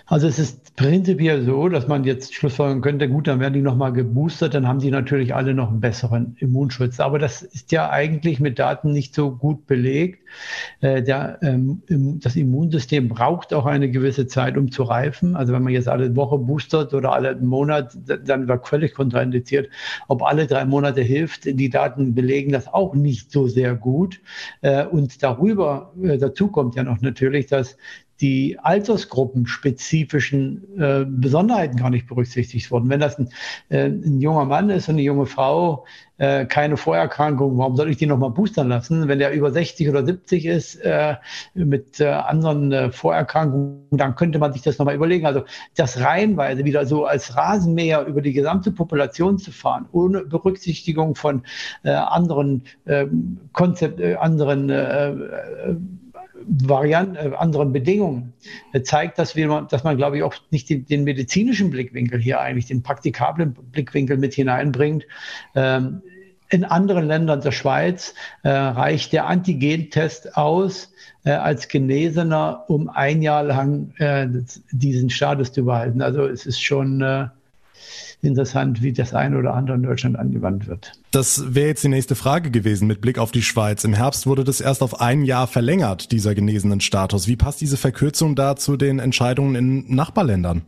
Also 0.06 0.26
es 0.26 0.38
ist 0.38 0.76
prinzipiell 0.76 1.44
so, 1.44 1.68
dass 1.68 1.86
man 1.86 2.04
jetzt 2.04 2.34
schlussfolgern 2.34 2.80
könnte, 2.80 3.08
gut, 3.08 3.28
dann 3.28 3.40
werden 3.40 3.54
die 3.54 3.62
nochmal 3.62 3.92
geboostert, 3.92 4.54
dann 4.54 4.66
haben 4.66 4.80
die 4.80 4.90
natürlich 4.90 5.34
alle 5.34 5.54
noch 5.54 5.68
einen 5.68 5.80
besseren 5.80 6.36
Immunschutz. 6.38 7.00
Aber 7.00 7.18
das 7.18 7.42
ist 7.42 7.70
ja 7.72 7.90
eigentlich 7.90 8.40
mit 8.40 8.58
Daten 8.58 8.92
nicht 8.92 9.14
so 9.14 9.30
gut 9.30 9.66
belegt. 9.66 10.20
Äh, 10.80 11.02
der, 11.02 11.38
ähm, 11.42 11.82
das 11.88 12.36
Immunsystem 12.36 13.08
braucht 13.08 13.52
auch 13.52 13.66
eine 13.66 13.90
gewisse 13.90 14.26
Zeit, 14.26 14.56
um 14.56 14.70
zu 14.70 14.82
reifen. 14.82 15.36
Also 15.36 15.52
wenn 15.52 15.62
man 15.62 15.72
jetzt 15.72 15.88
alle 15.88 16.14
Woche 16.16 16.38
boostert 16.38 16.94
oder 16.94 17.12
alle 17.12 17.36
Monat, 17.36 17.96
dann 18.24 18.48
wird 18.48 18.66
völlig 18.66 18.94
kontraindiziert. 18.94 19.68
Ob 20.08 20.22
alle 20.22 20.46
drei 20.46 20.64
Monate 20.64 21.02
hilft, 21.02 21.44
die 21.44 21.70
Daten 21.70 22.14
belegen 22.14 22.52
das 22.52 22.68
auch 22.68 22.94
nicht 22.94 23.30
so 23.30 23.48
sehr 23.48 23.74
gut. 23.74 24.20
Äh, 24.62 24.86
und 24.86 25.22
darüber, 25.22 25.92
äh, 26.02 26.18
dazu 26.18 26.48
kommt 26.48 26.74
ja 26.74 26.82
noch 26.82 27.00
natürlich, 27.00 27.46
dass 27.46 27.76
die 28.20 28.58
altersgruppenspezifischen 28.58 30.78
äh, 30.78 31.06
Besonderheiten 31.08 31.76
gar 31.76 31.90
nicht 31.90 32.06
berücksichtigt 32.06 32.70
wurden. 32.70 32.88
Wenn 32.90 33.00
das 33.00 33.18
ein, 33.18 33.30
äh, 33.68 33.86
ein 33.86 34.20
junger 34.20 34.44
Mann 34.44 34.70
ist 34.70 34.88
und 34.88 34.94
eine 34.96 35.02
junge 35.02 35.26
Frau, 35.26 35.86
äh, 36.18 36.44
keine 36.44 36.76
Vorerkrankung, 36.76 37.56
warum 37.56 37.76
soll 37.76 37.88
ich 37.88 37.96
die 37.96 38.04
nochmal 38.04 38.28
boostern 38.30 38.68
lassen? 38.68 39.08
Wenn 39.08 39.18
der 39.18 39.32
über 39.32 39.50
60 39.50 39.88
oder 39.88 40.04
70 40.04 40.44
ist 40.44 40.76
äh, 40.76 41.14
mit 41.54 41.98
äh, 41.98 42.08
anderen 42.08 42.70
äh, 42.72 42.92
Vorerkrankungen, 42.92 43.86
dann 43.90 44.14
könnte 44.16 44.38
man 44.38 44.52
sich 44.52 44.60
das 44.60 44.76
nochmal 44.78 44.94
überlegen. 44.94 45.24
Also 45.24 45.44
das 45.76 46.00
reihenweise 46.00 46.66
wieder 46.66 46.84
so 46.84 47.06
als 47.06 47.36
Rasenmäher 47.36 48.04
über 48.04 48.20
die 48.20 48.34
gesamte 48.34 48.70
Population 48.70 49.38
zu 49.38 49.50
fahren, 49.50 49.86
ohne 49.92 50.26
Berücksichtigung 50.26 51.14
von 51.14 51.42
äh, 51.84 51.90
anderen 51.90 52.64
ähm, 52.86 53.38
Konzept, 53.54 53.98
äh, 53.98 54.16
anderen 54.16 54.68
äh, 54.68 55.10
äh, 55.10 55.76
Varianten, 56.46 57.16
äh, 57.16 57.34
anderen 57.36 57.72
Bedingungen, 57.72 58.32
äh, 58.72 58.82
zeigt, 58.82 59.18
dass, 59.18 59.36
wir, 59.36 59.66
dass 59.70 59.84
man, 59.84 59.96
glaube 59.96 60.16
ich, 60.16 60.22
auch 60.22 60.34
nicht 60.50 60.68
den, 60.70 60.86
den, 60.86 61.04
medizinischen 61.04 61.70
Blickwinkel 61.70 62.20
hier 62.20 62.40
eigentlich, 62.40 62.66
den 62.66 62.82
praktikablen 62.82 63.54
Blickwinkel 63.54 64.16
mit 64.16 64.34
hineinbringt. 64.34 65.06
Ähm, 65.54 66.02
in 66.50 66.64
anderen 66.64 67.06
Ländern 67.06 67.40
der 67.40 67.52
Schweiz 67.52 68.14
äh, 68.42 68.48
reicht 68.50 69.12
der 69.12 69.26
Antigentest 69.26 70.36
aus 70.36 70.92
äh, 71.24 71.30
als 71.30 71.68
Genesener, 71.68 72.64
um 72.68 72.88
ein 72.88 73.22
Jahr 73.22 73.44
lang 73.44 73.94
äh, 73.98 74.26
diesen 74.72 75.10
Status 75.10 75.52
zu 75.52 75.64
behalten. 75.64 76.02
Also 76.02 76.24
es 76.24 76.46
ist 76.46 76.60
schon 76.60 77.00
äh, 77.02 77.28
interessant, 78.22 78.82
wie 78.82 78.92
das 78.92 79.14
eine 79.14 79.38
oder 79.38 79.54
andere 79.54 79.76
in 79.76 79.82
Deutschland 79.82 80.18
angewandt 80.18 80.66
wird. 80.66 80.92
Das 81.10 81.54
wäre 81.54 81.68
jetzt 81.68 81.84
die 81.84 81.88
nächste 81.88 82.14
Frage 82.14 82.50
gewesen 82.50 82.86
mit 82.86 83.00
Blick 83.00 83.18
auf 83.18 83.32
die 83.32 83.42
Schweiz. 83.42 83.84
Im 83.84 83.94
Herbst 83.94 84.26
wurde 84.26 84.44
das 84.44 84.60
erst 84.60 84.82
auf 84.82 85.00
ein 85.00 85.24
Jahr 85.24 85.46
verlängert, 85.46 86.12
dieser 86.12 86.34
genesenen 86.34 86.80
Status. 86.80 87.26
Wie 87.28 87.36
passt 87.36 87.60
diese 87.60 87.76
Verkürzung 87.76 88.34
da 88.34 88.56
zu 88.56 88.76
den 88.76 88.98
Entscheidungen 88.98 89.54
in 89.54 89.94
Nachbarländern? 89.94 90.62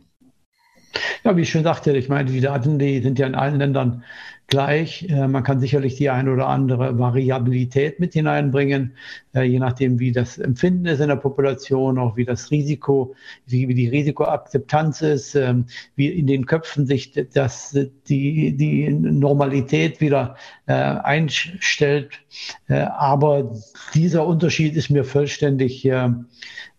Ja, 1.23 1.35
wie 1.35 1.41
ich 1.41 1.49
schon 1.49 1.63
sagte, 1.63 1.95
ich 1.95 2.09
meine, 2.09 2.29
die 2.31 2.41
Daten, 2.41 2.79
die 2.79 3.01
sind 3.01 3.17
ja 3.19 3.27
in 3.27 3.35
allen 3.35 3.59
Ländern 3.59 4.03
gleich. 4.47 5.09
Äh, 5.09 5.27
man 5.27 5.43
kann 5.43 5.59
sicherlich 5.59 5.95
die 5.95 6.09
eine 6.09 6.31
oder 6.31 6.47
andere 6.47 6.99
Variabilität 6.99 7.99
mit 7.99 8.13
hineinbringen, 8.13 8.93
äh, 9.33 9.43
je 9.43 9.59
nachdem, 9.59 9.99
wie 9.99 10.11
das 10.11 10.37
Empfinden 10.37 10.85
ist 10.85 10.99
in 10.99 11.07
der 11.07 11.15
Population, 11.15 11.97
auch 11.97 12.17
wie 12.17 12.25
das 12.25 12.51
Risiko, 12.51 13.15
wie, 13.47 13.73
die 13.73 13.87
Risikoakzeptanz 13.87 15.01
ist, 15.01 15.35
ähm, 15.35 15.65
wie 15.95 16.09
in 16.09 16.27
den 16.27 16.45
Köpfen 16.45 16.85
sich 16.85 17.13
das, 17.33 17.77
die, 18.07 18.55
die 18.55 18.89
Normalität 18.89 20.01
wieder 20.01 20.35
äh, 20.65 20.73
einstellt. 20.73 22.11
Aber 22.67 23.55
dieser 23.93 24.25
Unterschied 24.25 24.75
ist 24.75 24.89
mir 24.89 25.03
vollständig 25.03 25.87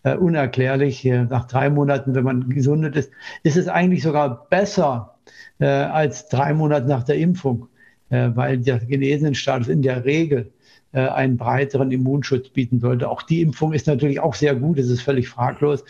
unerklärlich. 0.04 1.04
Nach 1.04 1.46
drei 1.46 1.70
Monaten, 1.70 2.14
wenn 2.14 2.24
man 2.24 2.50
gesundet 2.50 2.94
ist, 2.94 3.10
ist 3.42 3.56
es 3.56 3.68
eigentlich 3.68 4.02
sogar 4.02 4.46
besser, 4.50 5.14
äh, 5.58 5.66
als 5.66 6.28
drei 6.28 6.54
Monate 6.54 6.86
nach 6.88 7.04
der 7.04 7.16
Impfung, 7.16 7.68
äh, 8.10 8.30
weil 8.34 8.58
der 8.58 8.78
Genesenenstatus 8.78 9.68
in 9.68 9.82
der 9.82 10.04
Regel 10.04 10.52
äh, 10.92 11.08
einen 11.08 11.36
breiteren 11.36 11.90
Immunschutz 11.90 12.48
bieten 12.50 12.80
sollte. 12.80 13.08
Auch 13.08 13.22
die 13.22 13.40
Impfung 13.40 13.72
ist 13.72 13.86
natürlich 13.86 14.20
auch 14.20 14.34
sehr 14.34 14.54
gut, 14.54 14.78
das 14.78 14.86
ist 14.86 15.02
völlig 15.02 15.28
fraglos. 15.28 15.84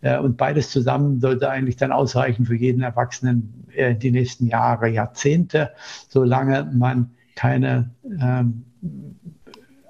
Äh, 0.00 0.18
und 0.18 0.36
beides 0.36 0.70
zusammen 0.70 1.20
sollte 1.20 1.50
eigentlich 1.50 1.76
dann 1.76 1.92
ausreichen 1.92 2.46
für 2.46 2.56
jeden 2.56 2.82
Erwachsenen 2.82 3.66
äh, 3.74 3.94
die 3.94 4.10
nächsten 4.10 4.46
Jahre, 4.46 4.88
Jahrzehnte, 4.88 5.70
solange 6.08 6.70
man 6.72 7.10
keine 7.36 7.90
ähm, 8.04 8.64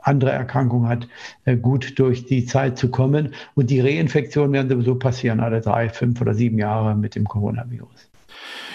andere 0.03 0.33
Erkrankung 0.33 0.89
hat, 0.89 1.09
äh, 1.45 1.57
gut 1.57 1.99
durch 1.99 2.27
die 2.27 2.45
Zeit 2.45 2.79
zu 2.79 2.91
kommen. 2.91 3.35
Und 3.55 3.71
die 3.71 3.81
Reinfektionen 3.81 4.53
werden 4.53 4.69
sowieso 4.69 4.95
passieren, 4.97 5.41
alle 5.41 5.61
drei, 5.61 5.89
fünf 5.89 6.21
oder 6.21 6.35
sieben 6.35 6.59
Jahre 6.59 6.95
mit 6.95 7.15
dem 7.15 7.25
Coronavirus. 7.25 8.10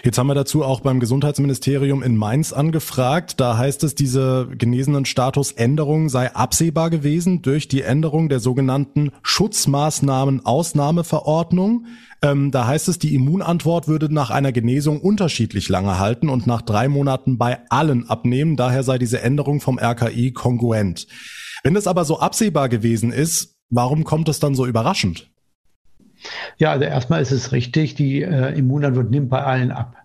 Jetzt 0.03 0.17
haben 0.19 0.27
wir 0.27 0.35
dazu 0.35 0.63
auch 0.63 0.81
beim 0.81 0.99
Gesundheitsministerium 0.99 2.03
in 2.03 2.15
Mainz 2.15 2.53
angefragt. 2.53 3.39
Da 3.39 3.57
heißt 3.57 3.83
es, 3.83 3.95
diese 3.95 4.47
genesenen 4.55 5.05
Statusänderung 5.05 6.09
sei 6.09 6.35
absehbar 6.35 6.91
gewesen 6.91 7.41
durch 7.41 7.67
die 7.67 7.81
Änderung 7.81 8.29
der 8.29 8.39
sogenannten 8.39 9.09
Schutzmaßnahmen-Ausnahmeverordnung. 9.23 11.87
Ähm, 12.21 12.51
da 12.51 12.67
heißt 12.67 12.87
es, 12.87 12.99
die 12.99 13.15
Immunantwort 13.15 13.87
würde 13.87 14.13
nach 14.13 14.29
einer 14.29 14.51
Genesung 14.51 15.01
unterschiedlich 15.01 15.69
lange 15.69 15.97
halten 15.97 16.29
und 16.29 16.45
nach 16.45 16.61
drei 16.61 16.87
Monaten 16.87 17.39
bei 17.39 17.61
allen 17.69 18.07
abnehmen. 18.09 18.57
Daher 18.57 18.83
sei 18.83 18.99
diese 18.99 19.21
Änderung 19.21 19.59
vom 19.59 19.79
RKI 19.79 20.33
kongruent. 20.33 21.07
Wenn 21.63 21.73
das 21.73 21.87
aber 21.87 22.05
so 22.05 22.19
absehbar 22.19 22.69
gewesen 22.69 23.11
ist, 23.11 23.55
warum 23.71 24.03
kommt 24.03 24.29
es 24.29 24.39
dann 24.39 24.53
so 24.53 24.67
überraschend? 24.67 25.31
Ja, 26.57 26.71
also 26.71 26.85
erstmal 26.85 27.21
ist 27.21 27.31
es 27.31 27.51
richtig, 27.51 27.95
die 27.95 28.21
äh, 28.21 28.57
Immunantwort 28.57 29.11
nimmt 29.11 29.29
bei 29.29 29.43
allen 29.43 29.71
ab. 29.71 29.95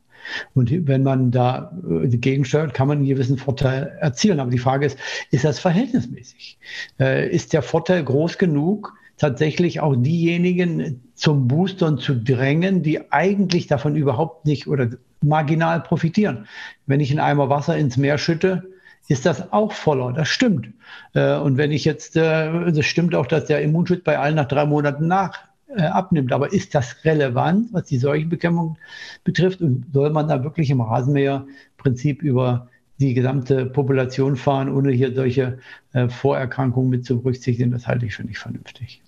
Und 0.55 0.87
wenn 0.87 1.03
man 1.03 1.31
da 1.31 1.73
äh, 1.89 2.09
gegensteuert, 2.09 2.75
kann 2.75 2.89
man 2.89 2.99
einen 2.99 3.07
gewissen 3.07 3.39
Vorteil 3.39 3.97
erzielen. 4.01 4.41
Aber 4.41 4.51
die 4.51 4.59
Frage 4.59 4.87
ist, 4.87 4.99
ist 5.31 5.45
das 5.45 5.59
verhältnismäßig? 5.59 6.59
Äh, 6.99 7.29
ist 7.31 7.53
der 7.53 7.63
Vorteil 7.63 8.05
groß 8.05 8.39
genug, 8.39 8.95
tatsächlich 9.17 9.81
auch 9.81 9.97
diejenigen 9.97 11.03
zum 11.15 11.49
Boostern 11.49 11.99
zu 11.99 12.15
drängen, 12.15 12.83
die 12.83 13.13
eigentlich 13.13 13.67
davon 13.67 13.97
überhaupt 13.97 14.47
nicht 14.47 14.67
oder 14.67 14.89
marginal 15.21 15.81
profitieren? 15.81 16.47
Wenn 16.87 17.01
ich 17.01 17.11
einen 17.11 17.21
Eimer 17.21 17.49
Wasser 17.49 17.77
ins 17.77 17.97
Meer 17.97 18.19
schütte, 18.19 18.65
ist 19.09 19.27
das 19.27 19.53
auch 19.53 19.73
voller. 19.73 20.13
Das 20.13 20.29
stimmt. 20.29 20.69
Äh, 21.15 21.37
und 21.37 21.57
wenn 21.57 21.73
ich 21.73 21.85
jetzt, 21.85 22.17
äh, 22.17 22.73
das 22.73 22.87
stimmt 22.87 23.15
auch, 23.15 23.27
dass 23.27 23.47
der 23.47 23.61
Immunschutz 23.63 24.05
bei 24.05 24.19
allen 24.19 24.37
nach 24.37 24.49
drei 24.49 24.65
Monaten 24.67 25.09
nach 25.09 25.50
äh, 25.77 25.83
abnimmt. 25.83 26.33
Aber 26.33 26.53
ist 26.53 26.75
das 26.75 27.05
relevant, 27.05 27.73
was 27.73 27.85
die 27.85 27.99
Seuchenbekämpfung 27.99 28.77
betrifft? 29.25 29.61
Und 29.61 29.87
soll 29.93 30.11
man 30.11 30.29
da 30.29 30.43
wirklich 30.43 30.71
im 30.71 30.81
Rasenmäherprinzip 30.81 32.23
über 32.23 32.69
die 32.99 33.15
gesamte 33.15 33.67
Population 33.67 34.37
fahren, 34.37 34.69
ohne 34.69 34.93
hier 34.93 35.15
solche 35.15 35.59
äh, 35.93 36.09
Vorerkrankungen 36.09 36.91
mit 36.91 37.05
zu 37.05 37.21
berücksichtigen? 37.21 37.71
Das 37.71 37.87
halte 37.87 38.07
ich 38.07 38.15
für 38.15 38.25
nicht 38.25 38.39
vernünftig. 38.39 39.03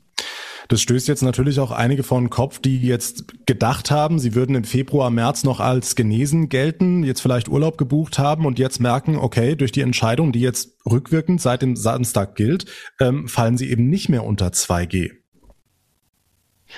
Das 0.69 0.81
stößt 0.81 1.09
jetzt 1.09 1.23
natürlich 1.23 1.61
auch 1.61 1.71
einige 1.71 2.03
vor 2.03 2.19
den 2.19 2.31
Kopf, 2.31 2.59
die 2.59 2.81
jetzt 2.81 3.47
gedacht 3.47 3.91
haben, 3.91 4.19
sie 4.19 4.35
würden 4.35 4.55
im 4.55 4.65
Februar, 4.65 5.11
März 5.11 5.45
noch 5.45 5.61
als 5.61 5.97
genesen 5.97 6.49
gelten, 6.49 7.05
jetzt 7.05 7.21
vielleicht 7.21 7.49
Urlaub 7.49 7.77
gebucht 7.77 8.19
haben 8.19 8.47
und 8.47 8.59
jetzt 8.59 8.81
merken, 8.81 9.17
okay, 9.17 9.55
durch 9.55 9.73
die 9.73 9.83
Entscheidung, 9.83 10.33
die 10.33 10.41
jetzt 10.41 10.79
rückwirkend 10.91 11.43
seit 11.43 11.61
dem 11.61 11.77
Samstag 11.77 12.37
gilt, 12.37 12.67
ähm, 13.01 13.29
fallen 13.29 13.59
sie 13.59 13.71
eben 13.71 13.91
nicht 13.91 14.09
mehr 14.09 14.25
unter 14.25 14.47
2G. 14.49 15.22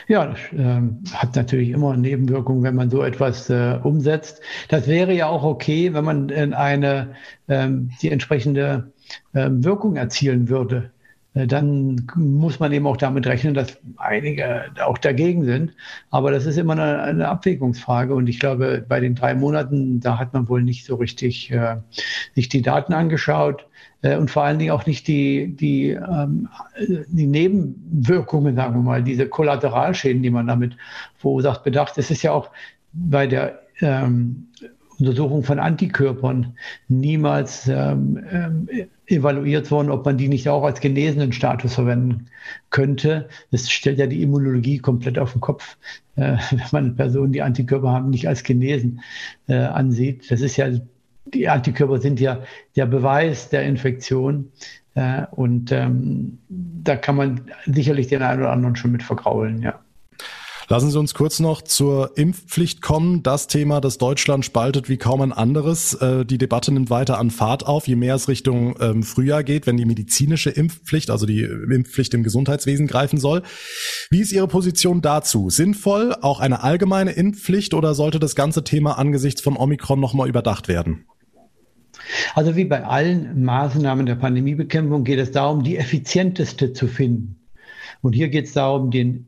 Ja, 0.08 0.26
das 0.26 0.38
äh, 0.52 0.80
hat 1.14 1.36
natürlich 1.36 1.70
immer 1.70 1.96
Nebenwirkungen, 1.96 2.62
wenn 2.62 2.74
man 2.74 2.90
so 2.90 3.02
etwas 3.02 3.48
äh, 3.50 3.78
umsetzt. 3.82 4.40
Das 4.68 4.86
wäre 4.86 5.12
ja 5.12 5.26
auch 5.28 5.44
okay, 5.44 5.94
wenn 5.94 6.04
man 6.04 6.28
in 6.28 6.54
eine 6.54 7.14
ähm, 7.48 7.90
die 8.02 8.10
entsprechende 8.10 8.92
ähm, 9.34 9.64
Wirkung 9.64 9.96
erzielen 9.96 10.48
würde. 10.48 10.90
Äh, 11.34 11.46
dann 11.46 12.06
muss 12.16 12.60
man 12.60 12.72
eben 12.72 12.86
auch 12.86 12.96
damit 12.96 13.26
rechnen, 13.26 13.54
dass 13.54 13.78
einige 13.96 14.66
auch 14.84 14.98
dagegen 14.98 15.44
sind. 15.44 15.72
Aber 16.10 16.30
das 16.30 16.46
ist 16.46 16.56
immer 16.56 16.74
eine, 16.74 17.02
eine 17.02 17.28
Abwägungsfrage. 17.28 18.14
Und 18.14 18.28
ich 18.28 18.40
glaube, 18.40 18.84
bei 18.86 19.00
den 19.00 19.14
drei 19.14 19.34
Monaten, 19.34 20.00
da 20.00 20.18
hat 20.18 20.32
man 20.32 20.48
wohl 20.48 20.62
nicht 20.62 20.86
so 20.86 20.96
richtig 20.96 21.50
äh, 21.50 21.76
sich 22.34 22.48
die 22.48 22.62
Daten 22.62 22.92
angeschaut 22.92 23.66
und 24.04 24.30
vor 24.30 24.44
allen 24.44 24.58
Dingen 24.58 24.72
auch 24.72 24.86
nicht 24.86 25.08
die, 25.08 25.56
die, 25.56 25.90
ähm, 25.90 26.48
die 27.08 27.26
Nebenwirkungen, 27.26 28.56
sagen 28.56 28.74
wir 28.74 28.82
mal, 28.82 29.02
diese 29.02 29.28
Kollateralschäden, 29.28 30.22
die 30.22 30.30
man 30.30 30.46
damit 30.46 30.76
verursacht, 31.16 31.64
bedacht. 31.64 31.96
Es 31.96 32.10
ist 32.10 32.22
ja 32.22 32.32
auch 32.32 32.50
bei 32.92 33.26
der 33.26 33.62
ähm, 33.80 34.48
Untersuchung 34.98 35.42
von 35.42 35.58
Antikörpern 35.58 36.56
niemals 36.88 37.66
ähm, 37.68 38.22
ähm, 38.30 38.68
evaluiert 39.06 39.70
worden, 39.70 39.90
ob 39.90 40.04
man 40.04 40.16
die 40.16 40.28
nicht 40.28 40.48
auch 40.48 40.64
als 40.64 40.80
genesenen 40.80 41.32
Status 41.32 41.74
verwenden 41.74 42.26
könnte. 42.70 43.28
Das 43.50 43.70
stellt 43.70 43.98
ja 43.98 44.06
die 44.06 44.22
Immunologie 44.22 44.78
komplett 44.78 45.18
auf 45.18 45.32
den 45.32 45.40
Kopf, 45.40 45.76
äh, 46.16 46.36
wenn 46.50 46.68
man 46.72 46.96
Personen, 46.96 47.32
die 47.32 47.42
Antikörper 47.42 47.90
haben, 47.90 48.10
nicht 48.10 48.28
als 48.28 48.42
genesen 48.42 49.00
äh, 49.48 49.56
ansieht. 49.56 50.30
Das 50.30 50.40
ist 50.40 50.56
ja 50.56 50.70
die 51.24 51.48
Antikörper 51.48 52.00
sind 52.00 52.20
ja 52.20 52.40
der 52.76 52.86
Beweis 52.86 53.48
der 53.48 53.64
Infektion. 53.64 54.52
Äh, 54.94 55.26
und 55.30 55.72
ähm, 55.72 56.38
da 56.48 56.96
kann 56.96 57.16
man 57.16 57.50
sicherlich 57.66 58.06
den 58.06 58.22
einen 58.22 58.40
oder 58.40 58.52
anderen 58.52 58.76
schon 58.76 58.92
mit 58.92 59.02
vergraulen, 59.02 59.62
ja. 59.62 59.80
Lassen 60.68 60.90
Sie 60.90 60.98
uns 60.98 61.12
kurz 61.12 61.40
noch 61.40 61.60
zur 61.60 62.16
Impfpflicht 62.16 62.80
kommen. 62.80 63.22
Das 63.22 63.48
Thema, 63.48 63.82
das 63.82 63.98
Deutschland 63.98 64.46
spaltet 64.46 64.88
wie 64.88 64.96
kaum 64.96 65.20
ein 65.20 65.32
anderes. 65.32 65.94
Äh, 65.94 66.24
die 66.24 66.38
Debatte 66.38 66.72
nimmt 66.72 66.88
weiter 66.88 67.18
an 67.18 67.30
Fahrt 67.30 67.66
auf, 67.66 67.86
je 67.86 67.96
mehr 67.96 68.14
es 68.14 68.28
Richtung 68.28 68.74
ähm, 68.80 69.02
Frühjahr 69.02 69.44
geht, 69.44 69.66
wenn 69.66 69.76
die 69.76 69.84
medizinische 69.84 70.48
Impfpflicht, 70.48 71.10
also 71.10 71.26
die 71.26 71.42
Impfpflicht 71.42 72.14
im 72.14 72.22
Gesundheitswesen 72.22 72.86
greifen 72.86 73.18
soll. 73.18 73.42
Wie 74.10 74.20
ist 74.20 74.32
Ihre 74.32 74.48
Position 74.48 75.02
dazu? 75.02 75.50
Sinnvoll 75.50 76.14
auch 76.22 76.40
eine 76.40 76.62
allgemeine 76.62 77.12
Impfpflicht 77.12 77.74
oder 77.74 77.94
sollte 77.94 78.18
das 78.18 78.34
ganze 78.34 78.64
Thema 78.64 78.98
angesichts 78.98 79.42
von 79.42 79.58
Omikron 79.58 80.00
nochmal 80.00 80.28
überdacht 80.28 80.68
werden? 80.68 81.04
Also 82.34 82.56
wie 82.56 82.64
bei 82.64 82.84
allen 82.84 83.44
Maßnahmen 83.44 84.06
der 84.06 84.16
Pandemiebekämpfung 84.16 85.04
geht 85.04 85.18
es 85.18 85.30
darum, 85.30 85.62
die 85.62 85.76
effizienteste 85.76 86.72
zu 86.72 86.86
finden. 86.86 87.36
Und 88.02 88.12
hier 88.12 88.28
geht 88.28 88.46
es 88.46 88.52
darum, 88.52 88.90
den 88.90 89.26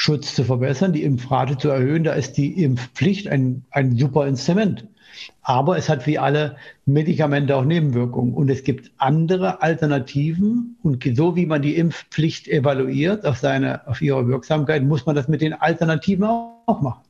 Impfschutz 0.00 0.34
zu 0.34 0.44
verbessern, 0.44 0.94
die 0.94 1.02
Impfrate 1.02 1.58
zu 1.58 1.68
erhöhen. 1.68 2.04
Da 2.04 2.14
ist 2.14 2.38
die 2.38 2.62
Impfpflicht 2.62 3.28
ein, 3.28 3.64
ein 3.70 3.98
super 3.98 4.26
Instrument. 4.26 4.86
Aber 5.42 5.76
es 5.76 5.90
hat 5.90 6.06
wie 6.06 6.18
alle 6.18 6.56
Medikamente 6.86 7.54
auch 7.54 7.66
Nebenwirkungen. 7.66 8.32
Und 8.32 8.48
es 8.50 8.64
gibt 8.64 8.92
andere 8.96 9.60
Alternativen. 9.60 10.78
Und 10.82 11.04
so 11.14 11.36
wie 11.36 11.44
man 11.44 11.60
die 11.60 11.76
Impfpflicht 11.76 12.48
evaluiert 12.48 13.26
auf, 13.26 13.36
seine, 13.36 13.86
auf 13.86 14.00
ihre 14.00 14.26
Wirksamkeit, 14.26 14.84
muss 14.84 15.04
man 15.04 15.16
das 15.16 15.28
mit 15.28 15.42
den 15.42 15.52
Alternativen 15.52 16.24
auch 16.24 16.80
machen. 16.80 17.02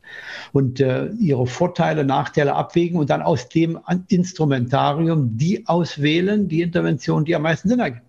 Und 0.51 0.81
äh, 0.81 1.11
ihre 1.21 1.47
Vorteile, 1.47 2.05
Nachteile 2.05 2.57
abwägen 2.57 2.99
und 2.99 3.09
dann 3.09 3.23
aus 3.23 3.49
dem 3.49 3.79
Instrumentarium 4.09 5.37
die 5.37 5.65
auswählen, 5.69 6.49
die 6.49 6.63
Intervention, 6.63 7.25
die 7.25 7.37
am 7.37 7.43
meisten 7.43 7.69
Sinn 7.69 7.79
ergibt. 7.79 8.03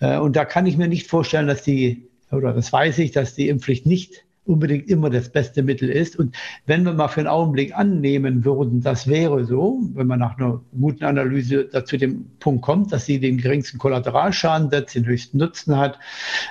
Äh, 0.00 0.18
und 0.18 0.34
da 0.34 0.44
kann 0.44 0.66
ich 0.66 0.76
mir 0.76 0.88
nicht 0.88 1.06
vorstellen, 1.06 1.46
dass 1.46 1.62
die, 1.62 2.08
oder 2.30 2.52
das 2.52 2.72
weiß 2.72 2.98
ich, 2.98 3.12
dass 3.12 3.34
die 3.34 3.48
Impfpflicht 3.48 3.86
nicht 3.86 4.24
unbedingt 4.48 4.88
immer 4.88 5.10
das 5.10 5.28
beste 5.28 5.62
Mittel 5.62 5.90
ist. 5.90 6.18
Und 6.18 6.34
wenn 6.66 6.84
wir 6.84 6.94
mal 6.94 7.08
für 7.08 7.20
einen 7.20 7.28
Augenblick 7.28 7.76
annehmen 7.76 8.44
würden, 8.44 8.80
das 8.80 9.06
wäre 9.06 9.44
so, 9.44 9.80
wenn 9.94 10.06
man 10.06 10.18
nach 10.18 10.38
einer 10.38 10.62
guten 10.78 11.04
Analyse 11.04 11.66
dazu 11.70 11.96
dem 11.96 12.30
Punkt 12.40 12.62
kommt, 12.62 12.92
dass 12.92 13.04
sie 13.04 13.20
den 13.20 13.38
geringsten 13.38 13.78
Kollateralschaden 13.78 14.70
setzt, 14.70 14.94
den 14.94 15.06
höchsten 15.06 15.38
Nutzen 15.38 15.76
hat, 15.76 15.98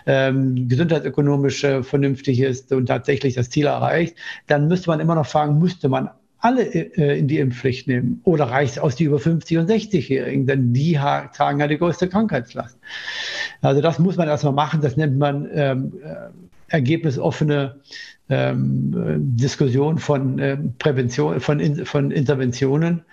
ähm, 0.05 0.67
gesundheitsökonomisch 0.67 1.63
äh, 1.63 1.83
vernünftig 1.83 2.39
ist 2.39 2.71
und 2.71 2.85
tatsächlich 2.85 3.33
das 3.33 3.49
Ziel 3.49 3.65
erreicht, 3.65 4.15
dann 4.45 4.67
müsste 4.67 4.89
man 4.89 4.99
immer 4.99 5.15
noch 5.15 5.25
fragen, 5.25 5.57
müsste 5.57 5.89
man 5.89 6.09
alle 6.47 6.63
äh, 6.63 7.19
in 7.19 7.27
die 7.27 7.39
Impfpflicht 7.39 7.87
nehmen? 7.87 8.21
Oder 8.23 8.45
reicht 8.45 8.73
es 8.73 8.79
aus 8.79 8.95
die 8.95 9.03
über 9.03 9.19
50 9.19 9.57
und 9.57 9.69
60-Jährigen? 9.69 10.47
Denn 10.47 10.73
die 10.73 10.93
tragen 10.93 11.59
ja 11.59 11.67
die 11.67 11.77
größte 11.77 12.07
Krankheitslast. 12.07 12.77
Also 13.61 13.81
das 13.81 13.99
muss 13.99 14.15
man 14.15 14.29
erstmal 14.29 14.53
machen. 14.53 14.81
Das 14.81 14.95
nennt 14.95 15.17
man 15.17 15.49
ähm, 15.53 15.93
äh, 16.03 16.29
ergebnisoffene 16.69 17.81
ähm, 18.29 18.93
Diskussion 19.35 19.97
von 19.97 20.39
äh, 20.39 20.57
Prävention, 20.79 21.39
von, 21.41 21.59
in, 21.59 21.85
von 21.85 22.11
Interventionen 22.11 23.03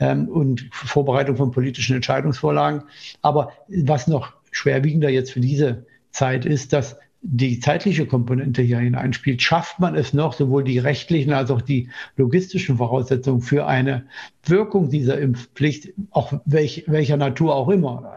ähm, 0.00 0.28
und 0.28 0.68
Vorbereitung 0.72 1.36
von 1.36 1.52
politischen 1.52 1.94
Entscheidungsvorlagen. 1.96 2.82
Aber 3.22 3.52
was 3.68 4.08
noch 4.08 4.32
schwerwiegender 4.50 5.10
jetzt 5.10 5.32
für 5.32 5.40
diese 5.40 5.86
Zeit 6.10 6.44
ist, 6.44 6.72
dass 6.72 6.96
die 7.22 7.60
zeitliche 7.60 8.06
Komponente 8.06 8.62
hier 8.62 8.78
hineinspielt, 8.78 9.42
schafft 9.42 9.78
man 9.78 9.94
es 9.94 10.14
noch, 10.14 10.32
sowohl 10.32 10.64
die 10.64 10.78
rechtlichen 10.78 11.32
als 11.32 11.50
auch 11.50 11.60
die 11.60 11.90
logistischen 12.16 12.78
Voraussetzungen 12.78 13.42
für 13.42 13.66
eine 13.66 14.06
Wirkung 14.44 14.88
dieser 14.88 15.18
Impfpflicht, 15.18 15.92
auch 16.10 16.32
welch, 16.46 16.84
welcher 16.86 17.18
Natur 17.18 17.54
auch 17.54 17.68
immer, 17.68 18.14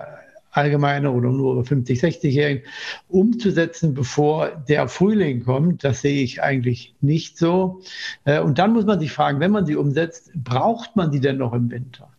allgemeine 0.51 1.11
oder 1.11 1.29
nur 1.29 1.65
50, 1.65 1.99
60-Jährigen, 1.99 2.63
umzusetzen, 3.09 3.93
bevor 3.93 4.49
der 4.67 4.87
Frühling 4.87 5.43
kommt. 5.43 5.83
Das 5.83 6.01
sehe 6.01 6.23
ich 6.23 6.41
eigentlich 6.41 6.95
nicht 7.01 7.37
so. 7.37 7.81
Äh, 8.23 8.39
und 8.39 8.59
dann 8.59 8.71
muss 8.73 8.85
man 8.85 8.99
sich 8.99 9.11
fragen, 9.11 9.39
wenn 9.39 9.51
man 9.51 9.65
sie 9.65 9.75
umsetzt, 9.75 10.31
braucht 10.35 10.95
man 10.95 11.11
sie 11.11 11.19
denn 11.19 11.37
noch 11.37 11.53
im 11.53 11.71
Winter? 11.71 12.12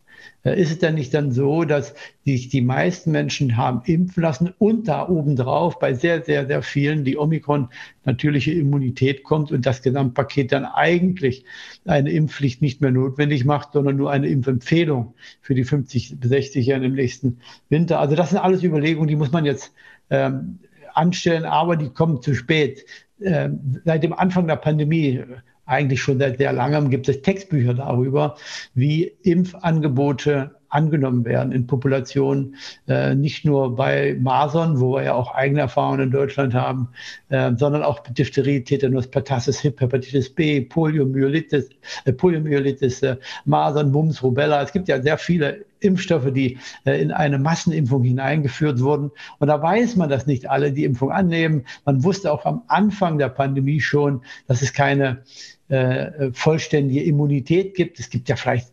Ist 0.45 0.71
es 0.71 0.79
denn 0.79 0.95
nicht 0.95 1.15
dann 1.15 1.33
so, 1.33 1.65
dass 1.65 1.95
sich 2.27 2.51
die 2.51 2.61
meisten 2.61 3.13
Menschen 3.13 3.57
haben 3.57 3.81
impfen 3.87 4.23
lassen 4.23 4.53
und 4.59 4.89
da 4.89 5.09
obendrauf 5.09 5.79
bei 5.79 5.95
sehr, 5.95 6.23
sehr, 6.23 6.47
sehr 6.47 6.61
vielen 6.61 7.03
die 7.05 7.17
Omikron 7.17 7.69
natürliche 8.05 8.53
Immunität 8.53 9.25
kommt 9.25 9.53
und 9.53 9.65
das 9.65 9.81
Gesamtpaket 9.81 10.53
dann 10.53 10.67
eigentlich 10.67 11.47
eine 11.87 12.11
Impfpflicht 12.11 12.61
nicht 12.61 12.83
mehr 12.83 12.91
notwendig 12.91 13.47
macht, 13.47 13.73
sondern 13.73 13.97
nur 13.97 14.11
eine 14.11 14.29
Impfempfehlung 14.29 15.15
für 15.41 15.55
die 15.55 15.65
50 15.65 16.21
bis 16.21 16.31
60-Jährigen 16.31 16.91
im 16.91 16.95
nächsten 16.95 17.39
Winter. 17.71 17.99
Also 17.99 18.15
das 18.15 18.31
sind 18.31 18.39
alles 18.39 18.63
Überlegungen, 18.63 19.09
die 19.09 19.17
muss 19.17 19.33
man 19.33 19.47
jetzt 19.47 19.73
ähm, 20.11 20.59
anstellen, 20.93 21.47
aber 21.47 21.77
die 21.77 21.89
kommen 21.89 22.21
zu 22.21 22.35
spät. 22.35 22.85
Ähm, 23.23 23.81
seit 23.85 24.03
dem 24.03 24.13
Anfang 24.13 24.47
der 24.47 24.57
Pandemie 24.57 25.23
eigentlich 25.67 26.03
schon 26.03 26.19
seit 26.19 26.39
sehr 26.39 26.53
langem 26.53 26.91
gibt 26.91 27.09
es 27.09 27.23
Textbücher 27.23 27.75
darüber, 27.75 28.37
wie 28.75 29.13
Impfangebote 29.23 30.53
angenommen 30.75 31.25
werden 31.25 31.53
in 31.53 31.69
Populationen, 31.69 32.57
äh, 32.89 33.15
nicht 33.15 33.45
nur 33.45 33.77
bei 33.77 34.17
Masern, 34.21 34.81
wo 34.81 34.97
wir 34.97 35.05
ja 35.05 35.15
auch 35.15 35.33
eigene 35.33 35.61
Erfahrungen 35.61 36.01
in 36.01 36.11
Deutschland 36.11 36.53
haben, 36.53 36.89
äh, 37.29 37.53
sondern 37.57 37.85
auch 37.85 38.01
Diphtherie, 38.01 38.65
Tetanus, 38.65 39.07
Pertussis, 39.07 39.61
Hip, 39.61 39.81
Hepatitis 39.81 40.35
B, 40.35 40.63
Poliomyelitis, 40.63 41.69
äh, 42.05 42.13
Poliomyelitis, 42.13 43.03
äh, 43.03 43.17
Masern, 43.45 43.93
Mumps, 43.93 44.23
Rubella. 44.23 44.63
Es 44.63 44.73
gibt 44.73 44.89
ja 44.89 45.01
sehr 45.01 45.17
viele 45.17 45.65
Impfstoffe, 45.85 46.33
die 46.33 46.59
äh, 46.85 47.01
in 47.01 47.13
eine 47.13 47.39
Massenimpfung 47.39 48.03
hineingeführt 48.03 48.81
wurden. 48.81 49.11
Und 49.39 49.49
da 49.49 49.61
weiß 49.61 49.97
man, 49.97 50.09
dass 50.09 50.27
nicht 50.27 50.51
alle 50.51 50.73
die 50.73 50.85
Impfung 50.85 51.11
annehmen. 51.11 51.65
Man 51.85 52.03
wusste 52.03 52.33
auch 52.33 52.45
am 52.45 52.63
Anfang 52.69 53.19
der 53.19 53.29
Pandemie 53.29 53.81
schon, 53.81 54.23
dass 54.47 54.63
es 54.63 54.73
keine 54.73 55.23
äh, 55.69 56.31
vollständige 56.33 57.03
Immunität 57.03 57.75
gibt. 57.75 57.99
Es 58.01 58.11
gibt 58.11 58.29
ja 58.29 58.37
vielleicht 58.37 58.69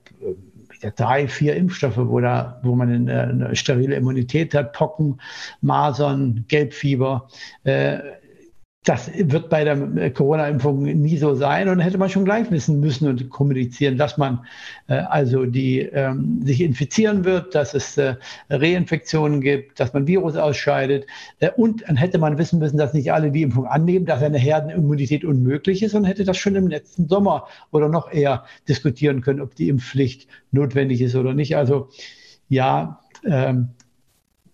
äh, 0.82 0.92
drei, 0.96 1.28
vier 1.28 1.56
Impfstoffe, 1.56 1.98
wo, 1.98 2.20
da, 2.20 2.60
wo 2.64 2.76
man 2.76 2.92
eine, 2.92 3.22
eine 3.22 3.56
sterile 3.56 3.96
Immunität 3.96 4.54
hat, 4.54 4.74
Pocken, 4.74 5.22
Masern, 5.62 6.46
Gelbfieber. 6.48 7.28
Äh, 7.64 8.00
das 8.84 9.12
wird 9.14 9.50
bei 9.50 9.64
der 9.64 9.78
äh, 9.96 10.10
Corona-Impfung 10.10 10.82
nie 10.82 11.18
so 11.18 11.36
sein 11.36 11.70
und 11.70 11.80
hätte 11.80 12.00
man 12.00 12.10
schon 12.10 12.26
gleich 12.26 12.50
wissen 12.50 12.80
müssen 12.80 13.08
und 13.08 13.30
kommunizieren, 13.30 13.96
dass 13.96 14.18
man 14.18 14.44
äh, 14.88 14.96
also 14.96 15.46
die 15.46 15.82
ähm, 15.82 16.42
sich 16.44 16.62
infizieren 16.62 17.24
wird, 17.24 17.54
dass 17.54 17.76
es 17.76 17.96
äh, 17.98 18.16
Reinfektionen 18.50 19.40
gibt, 19.42 19.80
dass 19.80 19.94
man 19.94 20.08
Virus 20.08 20.36
ausscheidet 20.36 21.06
äh, 21.40 21.52
und 21.56 21.88
dann 21.88 21.96
hätte 21.96 22.18
man 22.18 22.40
wissen 22.40 22.58
müssen, 22.58 22.78
dass 22.78 22.96
nicht 22.96 23.14
alle 23.14 23.30
die 23.30 23.44
Impfung 23.44 23.68
annehmen, 23.68 24.08
dass 24.08 24.24
eine 24.24 24.40
Herdenimmunität 24.40 25.24
unmöglich 25.24 25.84
ist 25.84 25.94
und 25.94 26.06
hätte 26.06 26.24
das 26.24 26.38
schon 26.38 26.56
im 26.56 26.68
letzten 26.68 27.08
Sommer 27.08 27.46
oder 27.70 27.88
noch 27.88 28.12
eher 28.12 28.46
diskutieren 28.68 29.22
können, 29.22 29.42
ob 29.42 29.54
die 29.54 29.70
Impfpflicht 29.70 30.28
notwendig 30.52 31.02
ist 31.02 31.16
oder 31.16 31.36
nicht. 31.36 31.56
Also 31.56 31.90
ja, 32.50 33.00
ähm, 33.28 33.70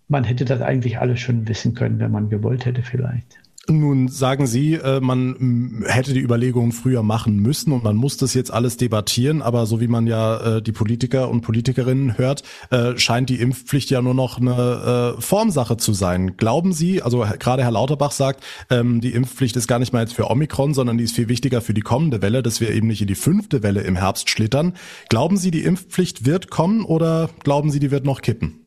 man 0.10 0.26
hätte 0.26 0.44
das 0.44 0.62
eigentlich 0.62 1.00
alles 1.00 1.22
schon 1.22 1.48
wissen 1.48 1.76
können, 1.76 2.00
wenn 2.00 2.12
man 2.12 2.30
gewollt 2.30 2.66
hätte 2.66 2.82
vielleicht. 2.82 3.40
Nun 3.70 4.08
sagen 4.08 4.48
Sie, 4.48 4.76
äh, 4.76 5.02
man 5.02 5.84
hätte 5.86 6.14
die 6.14 6.22
Überlegungen 6.22 6.72
früher 6.72 7.04
machen 7.04 7.38
müssen 7.38 7.74
und 7.74 7.84
man 7.84 7.98
muss 7.98 8.16
das 8.16 8.34
jetzt 8.34 8.52
alles 8.52 8.78
debattieren, 8.78 9.42
aber 9.42 9.66
so 9.66 9.82
wie 9.82 9.90
man 9.90 10.08
ja 10.08 10.58
äh, 10.58 10.62
die 10.62 10.72
Politiker 10.72 11.30
und 11.30 11.42
Politikerinnen 11.42 12.18
hört, 12.18 12.44
äh, 12.70 12.98
scheint 12.98 13.30
die 13.30 13.42
Impfpflicht 13.42 13.90
ja 13.90 14.02
nur 14.02 14.14
noch 14.14 14.40
eine 14.40 15.16
Formsache 15.20 15.78
zu 15.78 15.94
sein. 15.94 16.38
Glauben 16.38 16.72
Sie, 16.72 17.02
also 17.02 17.26
gerade 17.40 17.64
Herr 17.64 17.72
Lauterbach 17.72 18.12
sagt, 18.12 18.44
ähm, 18.70 19.02
die 19.02 19.12
Impfpflicht 19.12 19.56
ist 19.58 19.68
gar 19.68 19.80
nicht 19.80 19.92
mal 19.92 20.02
jetzt 20.02 20.14
für 20.14 20.30
Omikron, 20.30 20.74
sondern 20.74 20.98
die 20.98 21.04
ist 21.04 21.16
viel 21.16 21.28
wichtiger 21.28 21.62
für 21.62 21.74
die 21.74 21.82
kommende 21.82 22.22
Welle, 22.22 22.44
dass 22.44 22.62
wir 22.62 22.72
eben 22.72 22.88
nicht 22.88 23.02
in 23.02 23.08
die 23.08 23.16
fünfte 23.16 23.64
Welle 23.64 23.82
im 23.82 23.98
Herbst 23.98 24.30
schlittern. 24.30 24.74
Glauben 25.10 25.38
Sie, 25.38 25.52
die 25.52 25.64
Impfpflicht 25.64 26.26
wird 26.26 26.50
kommen 26.50 26.86
oder 26.86 27.30
glauben 27.44 27.72
Sie, 27.72 27.80
die 27.80 27.92
wird 27.92 28.06
noch 28.06 28.22
kippen? 28.22 28.67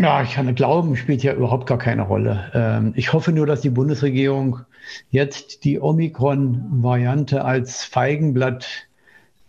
Ja, 0.00 0.22
ich 0.22 0.32
kann 0.32 0.54
glauben, 0.54 0.96
spielt 0.96 1.22
ja 1.22 1.34
überhaupt 1.34 1.66
gar 1.66 1.76
keine 1.76 2.00
Rolle. 2.00 2.50
Ähm, 2.54 2.94
ich 2.96 3.12
hoffe 3.12 3.32
nur, 3.32 3.44
dass 3.46 3.60
die 3.60 3.68
Bundesregierung 3.68 4.60
jetzt 5.10 5.64
die 5.64 5.78
Omikron-Variante 5.78 7.44
als 7.44 7.84
Feigenblatt 7.84 8.88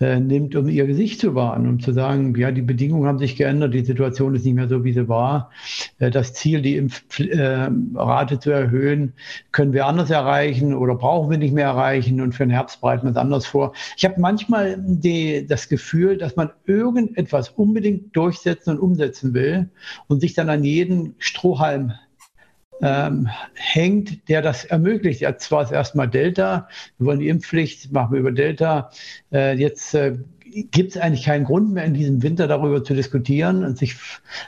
äh, 0.01 0.19
nimmt, 0.19 0.55
um 0.55 0.67
ihr 0.67 0.85
Gesicht 0.87 1.21
zu 1.21 1.35
wahren, 1.35 1.67
um 1.67 1.79
zu 1.79 1.93
sagen, 1.93 2.35
ja, 2.35 2.51
die 2.51 2.61
Bedingungen 2.61 3.07
haben 3.07 3.19
sich 3.19 3.35
geändert, 3.35 3.73
die 3.73 3.85
Situation 3.85 4.35
ist 4.35 4.45
nicht 4.45 4.55
mehr 4.55 4.67
so, 4.67 4.83
wie 4.83 4.93
sie 4.93 5.07
war. 5.07 5.51
Äh, 5.99 6.11
das 6.11 6.33
Ziel, 6.33 6.61
die 6.61 6.75
Impfrate 6.75 8.35
äh, 8.35 8.39
zu 8.39 8.51
erhöhen, 8.51 9.13
können 9.51 9.73
wir 9.73 9.85
anders 9.85 10.09
erreichen 10.09 10.73
oder 10.73 10.95
brauchen 10.95 11.29
wir 11.29 11.37
nicht 11.37 11.53
mehr 11.53 11.65
erreichen 11.65 12.21
und 12.21 12.33
für 12.33 12.45
den 12.45 12.51
Herbst 12.51 12.81
bereiten 12.81 13.05
wir 13.05 13.11
es 13.11 13.17
anders 13.17 13.45
vor. 13.45 13.73
Ich 13.95 14.05
habe 14.05 14.19
manchmal 14.19 14.77
die, 14.79 15.45
das 15.47 15.69
Gefühl, 15.69 16.17
dass 16.17 16.35
man 16.35 16.49
irgendetwas 16.65 17.49
unbedingt 17.49 18.15
durchsetzen 18.15 18.71
und 18.71 18.79
umsetzen 18.79 19.33
will 19.33 19.69
und 20.07 20.21
sich 20.21 20.33
dann 20.33 20.49
an 20.49 20.63
jeden 20.63 21.15
Strohhalm 21.19 21.93
ähm, 22.81 23.29
hängt, 23.53 24.27
der 24.29 24.41
das 24.41 24.65
ermöglicht. 24.65 25.21
Ja, 25.21 25.37
zwar 25.37 25.63
ist 25.63 25.71
erstmal 25.71 26.07
Delta, 26.07 26.67
wir 26.97 27.07
wollen 27.07 27.19
die 27.19 27.29
Impfpflicht, 27.29 27.91
machen 27.91 28.13
wir 28.13 28.19
über 28.19 28.31
Delta. 28.31 28.89
Äh, 29.31 29.55
jetzt 29.57 29.93
äh, 29.93 30.17
gibt 30.51 30.95
es 30.95 31.01
eigentlich 31.01 31.25
keinen 31.25 31.45
Grund 31.45 31.73
mehr 31.73 31.85
in 31.85 31.93
diesem 31.93 32.23
Winter 32.23 32.47
darüber 32.47 32.83
zu 32.83 32.93
diskutieren 32.93 33.63
und 33.63 33.77
sich, 33.77 33.95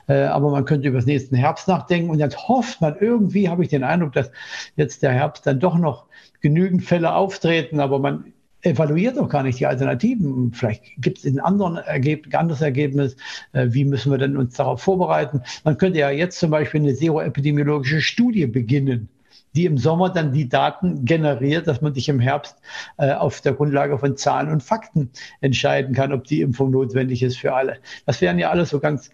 äh, 0.08 0.24
aber 0.24 0.52
man 0.52 0.66
könnte 0.66 0.88
über 0.88 0.98
das 0.98 1.06
nächsten 1.06 1.36
Herbst 1.36 1.68
nachdenken 1.68 2.10
und 2.10 2.20
jetzt 2.20 2.48
hofft 2.48 2.82
man 2.82 2.96
irgendwie, 3.00 3.50
habe 3.50 3.64
ich 3.64 3.70
den 3.70 3.84
Eindruck, 3.84 4.14
dass 4.14 4.32
jetzt 4.76 5.04
der 5.04 5.12
Herbst 5.12 5.48
dann 5.48 5.60
doch 5.60 5.78
noch 5.78 6.06
genügend 6.42 6.84
Fälle 6.84 7.14
auftreten, 7.14 7.80
aber 7.80 8.00
man 8.00 8.33
evaluiert 8.64 9.18
doch 9.18 9.30
gar 9.30 9.44
nicht 9.44 9.60
die 9.60 9.66
Alternativen. 9.66 10.52
Vielleicht 10.54 10.84
gibt 10.98 11.20
es 11.20 11.26
ein 11.26 11.40
anderes 11.40 12.62
Ergebnis. 12.62 13.16
Äh, 13.52 13.68
wie 13.70 13.86
müssen 13.86 14.12
wir 14.12 14.18
denn 14.18 14.38
uns 14.38 14.56
darauf 14.56 14.82
vorbereiten? 14.82 15.42
Man 15.64 15.78
könnte 15.78 16.00
ja 16.00 16.10
jetzt 16.10 16.40
zum 16.40 16.50
Beispiel 16.52 16.82
eine 16.82 16.96
seroepidemiologische 16.96 18.02
Studie 18.02 18.46
beginnen 18.48 19.10
die 19.56 19.66
im 19.66 19.78
Sommer 19.78 20.10
dann 20.10 20.34
die 20.34 20.50
Daten 20.50 21.06
generiert, 21.06 21.68
dass 21.68 21.82
man 21.82 21.94
sich 21.94 22.10
im 22.10 22.20
Herbst 22.20 22.58
äh, 22.98 23.14
auf 23.14 23.42
der 23.42 23.54
Grundlage 23.54 23.98
von 23.98 24.18
Zahlen 24.18 24.50
und 24.50 24.64
Fakten 24.64 25.12
entscheiden 25.42 25.94
kann, 25.94 26.12
ob 26.12 26.24
die 26.24 26.42
Impfung 26.42 26.72
notwendig 26.72 27.22
ist 27.24 27.38
für 27.38 27.54
alle. 27.54 27.78
Das 28.06 28.22
wären 28.22 28.40
ja 28.40 28.50
alles 28.50 28.70
so 28.70 28.80
ganz 28.80 29.12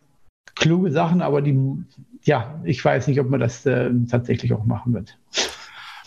kluge 0.56 0.92
Sachen, 0.92 1.22
aber 1.22 1.42
die, 1.42 1.58
ja, 2.24 2.60
ich 2.64 2.84
weiß 2.84 3.08
nicht, 3.08 3.20
ob 3.20 3.30
man 3.30 3.40
das 3.40 3.66
äh, 3.66 3.90
tatsächlich 4.10 4.54
auch 4.54 4.66
machen 4.66 4.94
wird. 4.94 5.18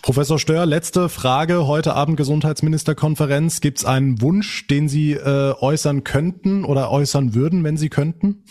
Professor 0.02 0.38
Stör, 0.40 0.66
letzte 0.66 1.08
Frage. 1.08 1.68
Heute 1.68 1.94
Abend 1.94 2.16
Gesundheitsministerkonferenz. 2.16 3.60
Gibt 3.60 3.78
es 3.78 3.84
einen 3.84 4.20
Wunsch, 4.20 4.66
den 4.66 4.88
Sie 4.88 5.12
äh, 5.12 5.54
äußern 5.60 6.02
könnten 6.02 6.64
oder 6.64 6.90
äußern 6.90 7.36
würden, 7.36 7.62
wenn 7.62 7.76
Sie 7.76 7.88
könnten? 7.88 8.42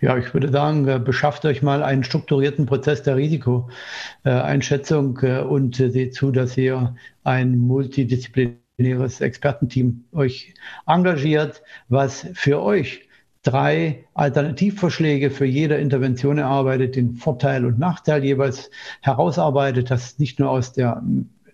Ja, 0.00 0.18
ich 0.18 0.34
würde 0.34 0.50
sagen, 0.50 0.88
äh, 0.88 0.98
beschafft 0.98 1.44
euch 1.44 1.62
mal 1.62 1.84
einen 1.84 2.02
strukturierten 2.02 2.66
Prozess 2.66 3.04
der 3.04 3.14
Risikoeinschätzung 3.14 5.20
äh, 5.22 5.42
und 5.42 5.76
seht 5.76 6.16
zu, 6.16 6.32
dass 6.32 6.56
ihr 6.56 6.96
ein 7.22 7.58
multidisziplinäres 7.58 9.20
Expertenteam 9.20 10.06
euch 10.10 10.54
engagiert, 10.86 11.62
was 11.88 12.26
für 12.34 12.60
euch 12.60 13.08
drei 13.42 14.04
Alternativvorschläge 14.14 15.30
für 15.30 15.44
jede 15.44 15.76
Intervention 15.76 16.38
erarbeitet, 16.38 16.96
den 16.96 17.16
Vorteil 17.16 17.64
und 17.66 17.78
Nachteil 17.78 18.24
jeweils 18.24 18.70
herausarbeitet, 19.00 19.90
das 19.90 20.18
nicht 20.18 20.38
nur 20.38 20.50
aus 20.50 20.72
der 20.72 21.02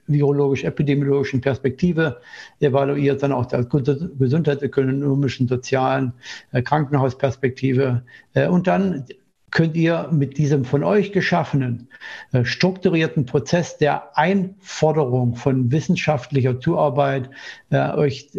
virologisch-epidemiologischen 0.08 1.40
Perspektive 1.40 2.20
evaluiert, 2.60 3.20
sondern 3.20 3.38
auch 3.38 3.46
der 3.46 3.64
gesundheitsökonomischen, 3.64 5.48
sozialen 5.48 6.12
äh, 6.52 6.62
Krankenhausperspektive. 6.62 8.02
Äh, 8.34 8.48
und 8.48 8.66
dann 8.66 9.04
könnt 9.50 9.76
ihr 9.76 10.08
mit 10.12 10.36
diesem 10.36 10.64
von 10.66 10.84
euch 10.84 11.12
geschaffenen 11.12 11.88
äh, 12.32 12.44
strukturierten 12.44 13.24
Prozess 13.24 13.78
der 13.78 14.16
Einforderung 14.16 15.36
von 15.36 15.72
wissenschaftlicher 15.72 16.60
Zuarbeit 16.60 17.30
euch 17.70 18.30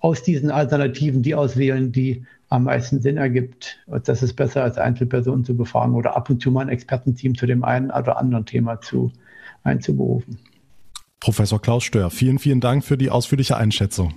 aus 0.00 0.22
diesen 0.22 0.50
Alternativen 0.50 1.22
die 1.22 1.34
auswählen, 1.34 1.92
die 1.92 2.24
am 2.50 2.64
meisten 2.64 3.00
Sinn 3.00 3.16
ergibt. 3.16 3.78
Das 4.04 4.22
ist 4.22 4.34
besser 4.34 4.62
als 4.62 4.76
Einzelpersonen 4.76 5.44
zu 5.44 5.56
befragen 5.56 5.94
oder 5.94 6.16
ab 6.16 6.28
und 6.28 6.42
zu 6.42 6.50
mal 6.50 6.62
ein 6.62 6.68
Expertenteam 6.68 7.36
zu 7.36 7.46
dem 7.46 7.64
einen 7.64 7.90
oder 7.90 8.18
anderen 8.18 8.44
Thema 8.44 8.80
zu 8.80 9.12
einzuberufen. 9.62 10.38
Professor 11.20 11.60
Klaus 11.60 11.84
Stör, 11.84 12.10
vielen, 12.10 12.38
vielen 12.38 12.60
Dank 12.60 12.84
für 12.84 12.98
die 12.98 13.10
ausführliche 13.10 13.56
Einschätzung. 13.56 14.14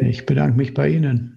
Ich 0.00 0.26
bedanke 0.26 0.56
mich 0.56 0.74
bei 0.74 0.88
Ihnen. 0.88 1.34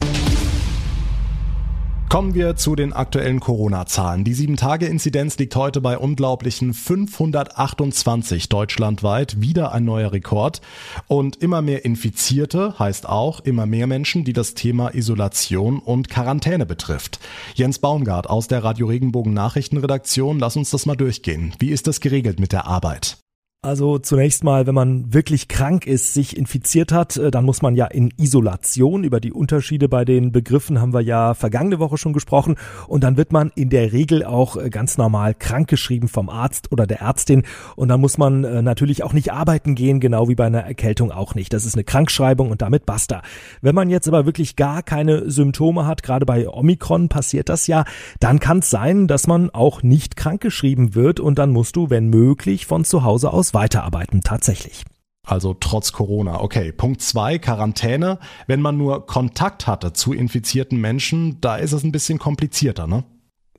Kommen 2.11 2.33
wir 2.33 2.57
zu 2.57 2.75
den 2.75 2.91
aktuellen 2.91 3.39
Corona-Zahlen. 3.39 4.25
Die 4.25 4.35
7-Tage-Inzidenz 4.35 5.37
liegt 5.37 5.55
heute 5.55 5.79
bei 5.79 5.97
unglaublichen 5.97 6.73
528 6.73 8.49
deutschlandweit. 8.49 9.39
Wieder 9.39 9.71
ein 9.71 9.85
neuer 9.85 10.11
Rekord. 10.11 10.59
Und 11.07 11.37
immer 11.37 11.61
mehr 11.61 11.85
Infizierte 11.85 12.77
heißt 12.77 13.07
auch 13.07 13.39
immer 13.39 13.65
mehr 13.65 13.87
Menschen, 13.87 14.25
die 14.25 14.33
das 14.33 14.55
Thema 14.55 14.93
Isolation 14.93 15.79
und 15.79 16.09
Quarantäne 16.09 16.65
betrifft. 16.65 17.21
Jens 17.55 17.79
Baumgart 17.79 18.29
aus 18.29 18.49
der 18.49 18.61
Radio 18.61 18.87
Regenbogen 18.87 19.33
Nachrichtenredaktion, 19.33 20.37
lass 20.37 20.57
uns 20.57 20.69
das 20.69 20.85
mal 20.85 20.97
durchgehen. 20.97 21.53
Wie 21.59 21.69
ist 21.69 21.87
das 21.87 22.01
geregelt 22.01 22.41
mit 22.41 22.51
der 22.51 22.67
Arbeit? 22.67 23.19
Also 23.63 23.99
zunächst 23.99 24.43
mal, 24.43 24.65
wenn 24.65 24.73
man 24.73 25.13
wirklich 25.13 25.47
krank 25.47 25.85
ist, 25.85 26.15
sich 26.15 26.35
infiziert 26.35 26.91
hat, 26.91 27.17
äh, 27.17 27.29
dann 27.29 27.45
muss 27.45 27.61
man 27.61 27.75
ja 27.75 27.85
in 27.85 28.11
Isolation. 28.17 29.03
Über 29.03 29.19
die 29.19 29.31
Unterschiede 29.31 29.87
bei 29.87 30.03
den 30.03 30.31
Begriffen 30.31 30.81
haben 30.81 30.95
wir 30.95 31.01
ja 31.01 31.35
vergangene 31.35 31.77
Woche 31.77 31.99
schon 31.99 32.11
gesprochen. 32.11 32.55
Und 32.87 33.03
dann 33.03 33.17
wird 33.17 33.31
man 33.31 33.51
in 33.53 33.69
der 33.69 33.93
Regel 33.93 34.25
auch 34.25 34.57
äh, 34.57 34.71
ganz 34.71 34.97
normal 34.97 35.35
krankgeschrieben 35.35 36.09
vom 36.09 36.27
Arzt 36.27 36.71
oder 36.71 36.87
der 36.87 37.01
Ärztin. 37.01 37.43
Und 37.75 37.89
dann 37.89 38.01
muss 38.01 38.17
man 38.17 38.43
äh, 38.45 38.63
natürlich 38.63 39.03
auch 39.03 39.13
nicht 39.13 39.31
arbeiten 39.31 39.75
gehen, 39.75 39.99
genau 39.99 40.27
wie 40.27 40.33
bei 40.33 40.47
einer 40.47 40.61
Erkältung 40.61 41.11
auch 41.11 41.35
nicht. 41.35 41.53
Das 41.53 41.63
ist 41.63 41.75
eine 41.75 41.83
Krankschreibung 41.83 42.49
und 42.49 42.63
damit 42.63 42.87
basta. 42.87 43.21
Wenn 43.61 43.75
man 43.75 43.91
jetzt 43.91 44.07
aber 44.07 44.25
wirklich 44.25 44.55
gar 44.55 44.81
keine 44.81 45.29
Symptome 45.29 45.85
hat, 45.85 46.01
gerade 46.01 46.25
bei 46.25 46.49
Omikron 46.49 47.09
passiert 47.09 47.47
das 47.47 47.67
ja, 47.67 47.85
dann 48.19 48.39
kann 48.39 48.57
es 48.57 48.71
sein, 48.71 49.07
dass 49.07 49.27
man 49.27 49.51
auch 49.51 49.83
nicht 49.83 50.15
krankgeschrieben 50.15 50.95
wird 50.95 51.19
und 51.19 51.37
dann 51.37 51.51
musst 51.51 51.75
du, 51.75 51.91
wenn 51.91 52.09
möglich, 52.09 52.65
von 52.65 52.85
zu 52.85 53.03
Hause 53.03 53.31
aus 53.31 53.50
weiterarbeiten 53.53 54.21
tatsächlich. 54.21 54.83
Also 55.25 55.53
trotz 55.53 55.91
Corona. 55.91 56.41
Okay. 56.41 56.71
Punkt 56.71 57.01
zwei, 57.01 57.37
Quarantäne. 57.37 58.19
Wenn 58.47 58.61
man 58.61 58.77
nur 58.77 59.05
Kontakt 59.05 59.67
hatte 59.67 59.93
zu 59.93 60.13
infizierten 60.13 60.79
Menschen, 60.79 61.39
da 61.41 61.57
ist 61.57 61.73
es 61.73 61.83
ein 61.83 61.91
bisschen 61.91 62.19
komplizierter, 62.19 62.87
ne? 62.87 63.03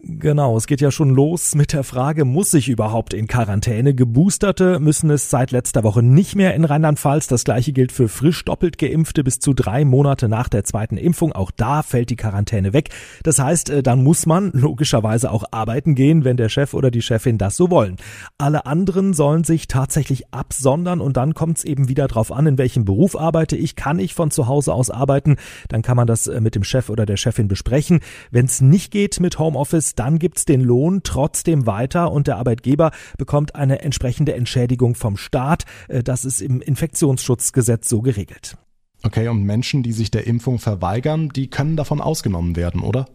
Genau, 0.05 0.57
es 0.57 0.67
geht 0.67 0.81
ja 0.81 0.91
schon 0.91 1.11
los 1.11 1.55
mit 1.55 1.73
der 1.73 1.85
Frage, 1.85 2.25
muss 2.25 2.53
ich 2.55 2.69
überhaupt 2.69 3.15
in 3.15 3.29
Quarantäne? 3.29 3.95
Geboosterte 3.95 4.81
müssen 4.81 5.11
es 5.11 5.31
seit 5.31 5.53
letzter 5.53 5.85
Woche 5.85 6.03
nicht 6.03 6.35
mehr 6.35 6.55
in 6.55 6.65
Rheinland-Pfalz. 6.65 7.29
Das 7.29 7.45
gleiche 7.45 7.73
gilt 7.73 7.93
für 7.93 8.09
frisch 8.09 8.45
doppelt 8.45 8.79
geimpfte 8.79 9.23
bis 9.23 9.39
zu 9.39 9.55
drei 9.55 9.85
Monate 9.85 10.29
nach 10.29 10.49
der 10.49 10.65
zweiten 10.65 10.97
Impfung. 10.97 11.31
Auch 11.33 11.53
da 11.53 11.85
fällt 11.85 12.11
die 12.11 12.17
Quarantäne 12.17 12.73
weg. 12.73 12.89
Das 13.23 13.39
heißt, 13.39 13.71
äh, 13.71 13.83
dann 13.85 14.03
muss 14.03 14.27
man 14.27 14.51
logischerweise 14.55 15.31
auch 15.31 15.45
arbeiten 15.53 15.95
gehen, 15.95 16.25
wenn 16.25 16.37
der 16.37 16.49
Chef 16.49 16.75
oder 16.75 16.91
die 16.91 17.03
Chefin 17.03 17.39
das 17.39 17.57
so 17.57 17.71
wollen. 17.71 17.95
Alle 18.39 18.67
anderen 18.67 19.15
sollen 19.15 19.45
sich 19.45 19.69
tatsächlich 19.69 20.35
absondern 20.35 21.01
und 21.01 21.17
dann 21.17 21.33
kommt 21.35 21.59
es 21.59 21.65
eben 21.65 21.87
wieder 21.87 22.09
drauf 22.09 22.33
an, 22.33 22.47
in 22.49 22.59
welchem 22.59 22.85
Beruf 22.85 23.17
arbeite 23.17 23.55
ich. 23.57 23.77
Kann 23.77 24.01
ich 24.01 24.15
von 24.15 24.33
zu 24.33 24.49
Hause 24.49 24.75
aus 24.75 24.91
arbeiten? 24.91 25.37
Dann 25.69 25.83
kann 25.83 25.97
man 25.97 26.09
das 26.09 26.27
äh, 26.27 26.41
mit 26.41 26.57
dem 26.57 26.65
Chef 26.65 26.91
oder 26.91 27.07
der 27.07 27.17
Chefin 27.17 27.47
besprechen. 27.47 28.01
Wenn 28.33 28.47
es 28.47 28.61
nicht 28.61 28.91
geht 28.91 29.21
mit 29.21 29.39
Homeoffice, 29.39 29.92
dann 29.95 30.19
gibt's 30.19 30.45
den 30.45 30.61
Lohn 30.61 31.01
trotzdem 31.03 31.67
weiter 31.67 32.13
und 32.13 32.27
der 32.27 32.37
Arbeitgeber 32.37 32.91
bekommt 33.19 33.55
eine 33.55 33.83
entsprechende 33.83 34.35
Entschädigung 34.35 34.95
vom 34.95 35.17
Staat. 35.17 35.65
Äh, 35.89 36.03
das 36.03 36.25
ist 36.25 36.41
im 36.41 36.61
Infektionsschutzgesetz 36.61 37.89
so 37.89 38.03
geregelt. 38.03 38.57
Okay, 39.05 39.29
und 39.29 39.43
Menschen, 39.43 39.83
die 39.83 39.93
sich 39.93 40.11
der 40.11 40.27
Impfung 40.27 40.59
verweigern, 40.59 41.29
die 41.31 41.51
können 41.51 41.77
davon 41.77 42.01
ausgenommen 42.01 42.55
werden, 42.55 42.83
oder? 42.83 43.07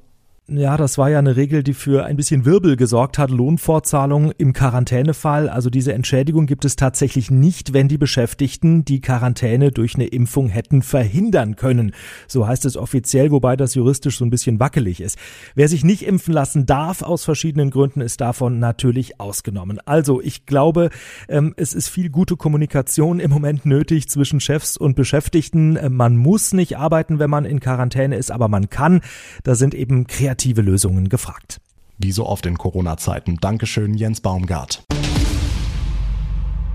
Ja, 0.50 0.78
das 0.78 0.98
war 0.98 1.10
ja 1.10 1.20
eine 1.20 1.36
Regel, 1.36 1.62
die 1.62 1.74
für 1.74 2.06
ein 2.06 2.16
bisschen 2.16 2.46
Wirbel 2.46 2.78
gesorgt 2.78 3.18
hat. 3.18 3.32
Lohnfortzahlung 3.32 4.32
im 4.38 4.54
Quarantänefall. 4.54 5.50
Also 5.50 5.70
diese 5.70 5.92
Entschädigung 5.92 6.46
gibt 6.46 6.64
es 6.64 6.78
tatsächlich 6.78 7.30
nicht, 7.30 7.74
wenn 7.74 7.90
die 7.90 7.98
Beschäftigten 7.98 8.86
die 8.86 9.02
Quarantäne 9.02 9.74
durch 9.74 9.96
eine 9.96 10.06
Impfung 10.06 10.48
hätten 10.48 10.84
verhindern 10.84 11.58
können. 11.58 11.92
So 12.30 12.48
heißt 12.48 12.64
es 12.64 12.78
offiziell, 12.78 13.32
wobei 13.32 13.58
das 13.58 13.76
juristisch 13.76 14.20
so 14.20 14.24
ein 14.24 14.30
bisschen 14.30 14.58
wackelig 14.58 15.02
ist. 15.02 15.18
Wer 15.54 15.68
sich 15.68 15.84
nicht 15.84 16.08
impfen 16.08 16.34
lassen 16.34 16.66
darf, 16.66 17.02
aus 17.02 17.26
verschiedenen 17.26 17.70
Gründen, 17.70 18.00
ist 18.00 18.22
davon 18.22 18.58
natürlich 18.58 19.20
ausgenommen. 19.20 19.82
Also 19.84 20.22
ich 20.22 20.46
glaube, 20.46 20.92
ähm, 21.28 21.56
es 21.58 21.74
ist 21.74 21.90
viel 21.90 22.10
gute 22.10 22.38
Kommunikation 22.38 23.20
im 23.20 23.32
Moment 23.32 23.66
nötig 23.66 24.08
zwischen 24.08 24.40
Chefs 24.40 24.78
und 24.78 24.96
Beschäftigten. 24.96 25.76
Äh, 25.76 25.90
man 25.90 26.16
muss 26.16 26.54
nicht 26.54 26.78
arbeiten, 26.78 27.20
wenn 27.20 27.30
man 27.30 27.44
in 27.44 27.60
Quarantäne 27.60 28.16
ist, 28.16 28.32
aber 28.32 28.48
man 28.48 28.70
kann. 28.70 29.02
Da 29.44 29.54
sind 29.54 29.74
eben 29.74 30.08
kreative 30.08 30.37
kreative 30.38 30.62
Lösungen 30.62 31.10
gefragt. 31.10 31.60
Wie 31.98 32.12
so 32.12 32.28
oft 32.28 32.46
in 32.46 32.60
Corona-Zeiten. 32.60 33.38
Dankeschön, 33.42 33.96
Jens 33.96 34.22
Baumgart. 34.22 34.84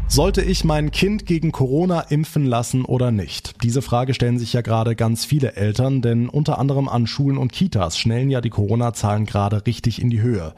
Sollte 0.09 0.43
ich 0.43 0.65
mein 0.65 0.91
Kind 0.91 1.27
gegen 1.27 1.53
Corona 1.53 2.01
impfen 2.01 2.45
lassen 2.45 2.85
oder 2.85 3.13
nicht? 3.13 3.63
Diese 3.63 3.81
Frage 3.81 4.15
stellen 4.15 4.39
sich 4.39 4.53
ja 4.53 4.63
gerade 4.63 4.97
ganz 4.97 5.25
viele 5.25 5.55
Eltern, 5.55 6.03
denn 6.03 6.29
unter 6.29 6.59
anderem 6.59 6.89
an 6.89 7.07
Schulen 7.07 7.39
und 7.39 7.53
Kitas 7.53 7.97
schnellen 7.97 8.31
ja 8.31 8.41
die 8.41 8.51
Corona-Zahlen 8.51 9.25
gerade 9.25 9.65
richtig 9.65 10.03
in 10.03 10.11
die 10.11 10.21
Höhe. 10.21 10.55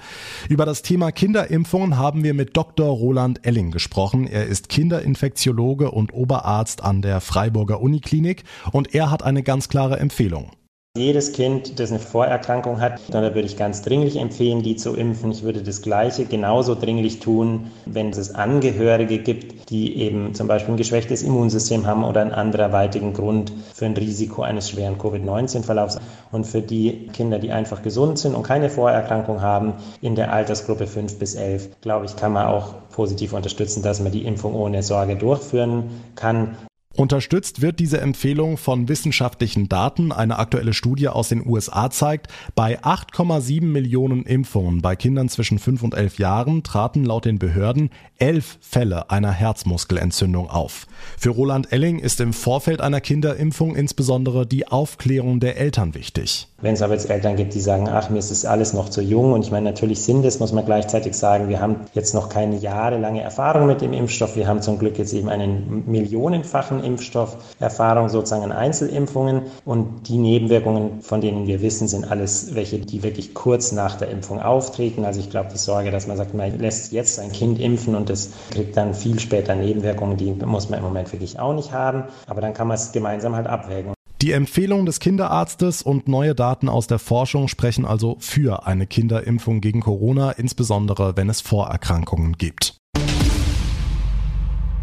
Über 0.48 0.64
das 0.64 0.80
Thema 0.80 1.12
Kinderimpfungen 1.12 1.98
haben 1.98 2.24
wir 2.24 2.32
mit 2.32 2.56
Dr. 2.56 2.88
Roland 2.88 3.46
Elling 3.46 3.70
gesprochen. 3.70 4.26
Er 4.26 4.46
ist 4.46 4.70
Kinderinfektiologe 4.70 5.90
und 5.90 6.14
Oberarzt 6.14 6.82
an 6.82 7.02
der 7.02 7.20
Freiburger 7.20 7.80
Uniklinik 7.82 8.44
und 8.72 8.94
er 8.94 9.10
hat 9.10 9.22
eine 9.22 9.42
ganz 9.42 9.68
klare 9.68 10.00
Empfehlung. 10.00 10.50
Jedes 10.96 11.32
Kind, 11.32 11.80
das 11.80 11.90
eine 11.90 11.98
Vorerkrankung 11.98 12.80
hat, 12.80 13.00
da 13.10 13.20
würde 13.20 13.40
ich 13.40 13.56
ganz 13.56 13.82
dringlich 13.82 14.14
empfehlen, 14.14 14.62
die 14.62 14.76
zu 14.76 14.94
impfen. 14.94 15.32
Ich 15.32 15.42
würde 15.42 15.60
das 15.60 15.82
Gleiche 15.82 16.24
genauso 16.24 16.76
dringlich 16.76 17.18
tun, 17.18 17.72
wenn 17.84 18.10
es 18.10 18.32
Angehörige 18.32 19.18
gibt, 19.18 19.70
die 19.70 19.96
eben 19.96 20.34
zum 20.34 20.46
Beispiel 20.46 20.74
ein 20.74 20.76
geschwächtes 20.76 21.24
Immunsystem 21.24 21.84
haben 21.84 22.04
oder 22.04 22.20
einen 22.20 22.30
anderweitigen 22.30 23.12
Grund 23.12 23.52
für 23.74 23.86
ein 23.86 23.96
Risiko 23.96 24.42
eines 24.42 24.70
schweren 24.70 24.96
Covid-19-Verlaufs. 24.96 25.98
Und 26.30 26.46
für 26.46 26.62
die 26.62 27.08
Kinder, 27.12 27.40
die 27.40 27.50
einfach 27.50 27.82
gesund 27.82 28.20
sind 28.20 28.36
und 28.36 28.44
keine 28.44 28.70
Vorerkrankung 28.70 29.42
haben, 29.42 29.72
in 30.00 30.14
der 30.14 30.32
Altersgruppe 30.32 30.86
5 30.86 31.18
bis 31.18 31.34
11, 31.34 31.80
glaube 31.80 32.06
ich, 32.06 32.14
kann 32.14 32.32
man 32.32 32.46
auch 32.46 32.72
positiv 32.92 33.32
unterstützen, 33.32 33.82
dass 33.82 33.98
man 33.98 34.12
die 34.12 34.24
Impfung 34.24 34.54
ohne 34.54 34.84
Sorge 34.84 35.16
durchführen 35.16 35.90
kann. 36.14 36.56
Unterstützt 36.96 37.60
wird 37.60 37.80
diese 37.80 38.00
Empfehlung 38.00 38.56
von 38.56 38.88
wissenschaftlichen 38.88 39.68
Daten. 39.68 40.12
Eine 40.12 40.38
aktuelle 40.38 40.72
Studie 40.72 41.08
aus 41.08 41.28
den 41.28 41.44
USA 41.44 41.90
zeigt, 41.90 42.28
bei 42.54 42.80
8,7 42.80 43.64
Millionen 43.64 44.22
Impfungen 44.22 44.80
bei 44.80 44.94
Kindern 44.94 45.28
zwischen 45.28 45.58
5 45.58 45.82
und 45.82 45.94
11 45.94 46.18
Jahren 46.18 46.62
traten 46.62 47.04
laut 47.04 47.24
den 47.24 47.40
Behörden 47.40 47.90
elf 48.18 48.58
Fälle 48.60 49.10
einer 49.10 49.32
Herzmuskelentzündung 49.32 50.48
auf. 50.48 50.86
Für 51.18 51.30
Roland 51.30 51.72
Elling 51.72 51.98
ist 51.98 52.20
im 52.20 52.32
Vorfeld 52.32 52.80
einer 52.80 53.00
Kinderimpfung 53.00 53.76
insbesondere 53.76 54.46
die 54.46 54.68
Aufklärung 54.68 55.40
der 55.40 55.58
Eltern 55.58 55.94
wichtig. 55.94 56.48
Wenn 56.64 56.74
es 56.74 56.80
aber 56.80 56.94
jetzt 56.94 57.10
Eltern 57.10 57.36
gibt, 57.36 57.52
die 57.52 57.60
sagen, 57.60 57.88
ach, 57.90 58.08
mir 58.08 58.18
ist 58.18 58.30
das 58.30 58.46
alles 58.46 58.72
noch 58.72 58.88
zu 58.88 59.02
jung 59.02 59.32
und 59.34 59.44
ich 59.44 59.50
meine, 59.50 59.68
natürlich 59.68 60.00
sind 60.00 60.24
es, 60.24 60.40
muss 60.40 60.52
man 60.52 60.64
gleichzeitig 60.64 61.14
sagen, 61.14 61.50
wir 61.50 61.60
haben 61.60 61.76
jetzt 61.92 62.14
noch 62.14 62.30
keine 62.30 62.56
jahrelange 62.56 63.20
Erfahrung 63.20 63.66
mit 63.66 63.82
dem 63.82 63.92
Impfstoff. 63.92 64.34
Wir 64.34 64.46
haben 64.46 64.62
zum 64.62 64.78
Glück 64.78 64.98
jetzt 64.98 65.12
eben 65.12 65.28
einen 65.28 65.84
millionenfachen 65.86 66.82
Impfstoff, 66.82 67.36
Erfahrung 67.60 68.08
sozusagen 68.08 68.44
an 68.44 68.52
Einzelimpfungen 68.52 69.42
und 69.66 70.08
die 70.08 70.16
Nebenwirkungen, 70.16 71.02
von 71.02 71.20
denen 71.20 71.46
wir 71.46 71.60
wissen, 71.60 71.86
sind 71.86 72.10
alles 72.10 72.54
welche, 72.54 72.78
die 72.78 73.02
wirklich 73.02 73.34
kurz 73.34 73.72
nach 73.72 73.96
der 73.96 74.08
Impfung 74.08 74.40
auftreten. 74.40 75.04
Also 75.04 75.20
ich 75.20 75.28
glaube, 75.28 75.50
die 75.52 75.58
Sorge, 75.58 75.90
dass 75.90 76.06
man 76.06 76.16
sagt, 76.16 76.32
man 76.32 76.58
lässt 76.58 76.92
jetzt 76.92 77.18
ein 77.20 77.30
Kind 77.30 77.60
impfen 77.60 77.94
und 77.94 78.08
es 78.08 78.30
kriegt 78.50 78.74
dann 78.76 78.94
viel 78.94 79.20
später 79.20 79.54
Nebenwirkungen, 79.54 80.16
die 80.16 80.32
muss 80.32 80.70
man 80.70 80.78
im 80.78 80.84
Moment 80.86 80.93
wirklich 81.12 81.38
auch 81.38 81.54
nicht 81.54 81.72
haben. 81.72 82.04
Aber 82.26 82.40
dann 82.40 82.54
kann 82.54 82.68
man 82.68 82.76
es 82.76 82.92
gemeinsam 82.92 83.34
halt 83.34 83.46
abwägen. 83.46 83.94
Die 84.22 84.32
Empfehlung 84.32 84.86
des 84.86 85.00
Kinderarztes 85.00 85.82
und 85.82 86.08
neue 86.08 86.34
Daten 86.34 86.68
aus 86.68 86.86
der 86.86 86.98
Forschung 86.98 87.48
sprechen 87.48 87.84
also 87.84 88.16
für 88.20 88.66
eine 88.66 88.86
Kinderimpfung 88.86 89.60
gegen 89.60 89.80
Corona, 89.80 90.30
insbesondere 90.30 91.16
wenn 91.16 91.28
es 91.28 91.42
Vorerkrankungen 91.42 92.38
gibt. 92.38 92.78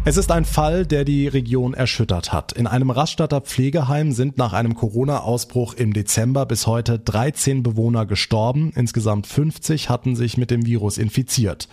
Es 0.04 0.16
ist 0.16 0.32
ein 0.32 0.44
Fall, 0.44 0.84
der 0.84 1.04
die 1.04 1.28
Region 1.28 1.74
erschüttert 1.74 2.32
hat. 2.32 2.50
In 2.50 2.66
einem 2.66 2.90
Raststatter 2.90 3.40
Pflegeheim 3.40 4.10
sind 4.10 4.36
nach 4.36 4.52
einem 4.52 4.74
Corona-Ausbruch 4.74 5.74
im 5.74 5.92
Dezember 5.92 6.44
bis 6.44 6.66
heute 6.66 6.98
13 6.98 7.62
Bewohner 7.62 8.04
gestorben. 8.04 8.72
Insgesamt 8.74 9.28
50 9.28 9.90
hatten 9.90 10.16
sich 10.16 10.36
mit 10.36 10.50
dem 10.50 10.66
Virus 10.66 10.98
infiziert. 10.98 11.68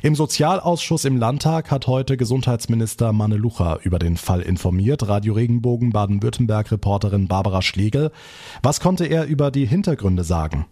Im 0.00 0.14
Sozialausschuss 0.14 1.04
im 1.04 1.16
Landtag 1.16 1.72
hat 1.72 1.88
heute 1.88 2.16
Gesundheitsminister 2.16 3.12
Manne 3.12 3.36
Lucha 3.36 3.80
über 3.82 3.98
den 3.98 4.16
Fall 4.16 4.42
informiert. 4.42 5.08
Radio 5.08 5.34
Regenbogen 5.34 5.90
Baden-Württemberg-Reporterin 5.90 7.26
Barbara 7.26 7.62
Schlegel. 7.62 8.12
Was 8.62 8.78
konnte 8.78 9.06
er 9.06 9.26
über 9.26 9.50
die 9.50 9.66
Hintergründe 9.66 10.22
sagen? 10.22 10.66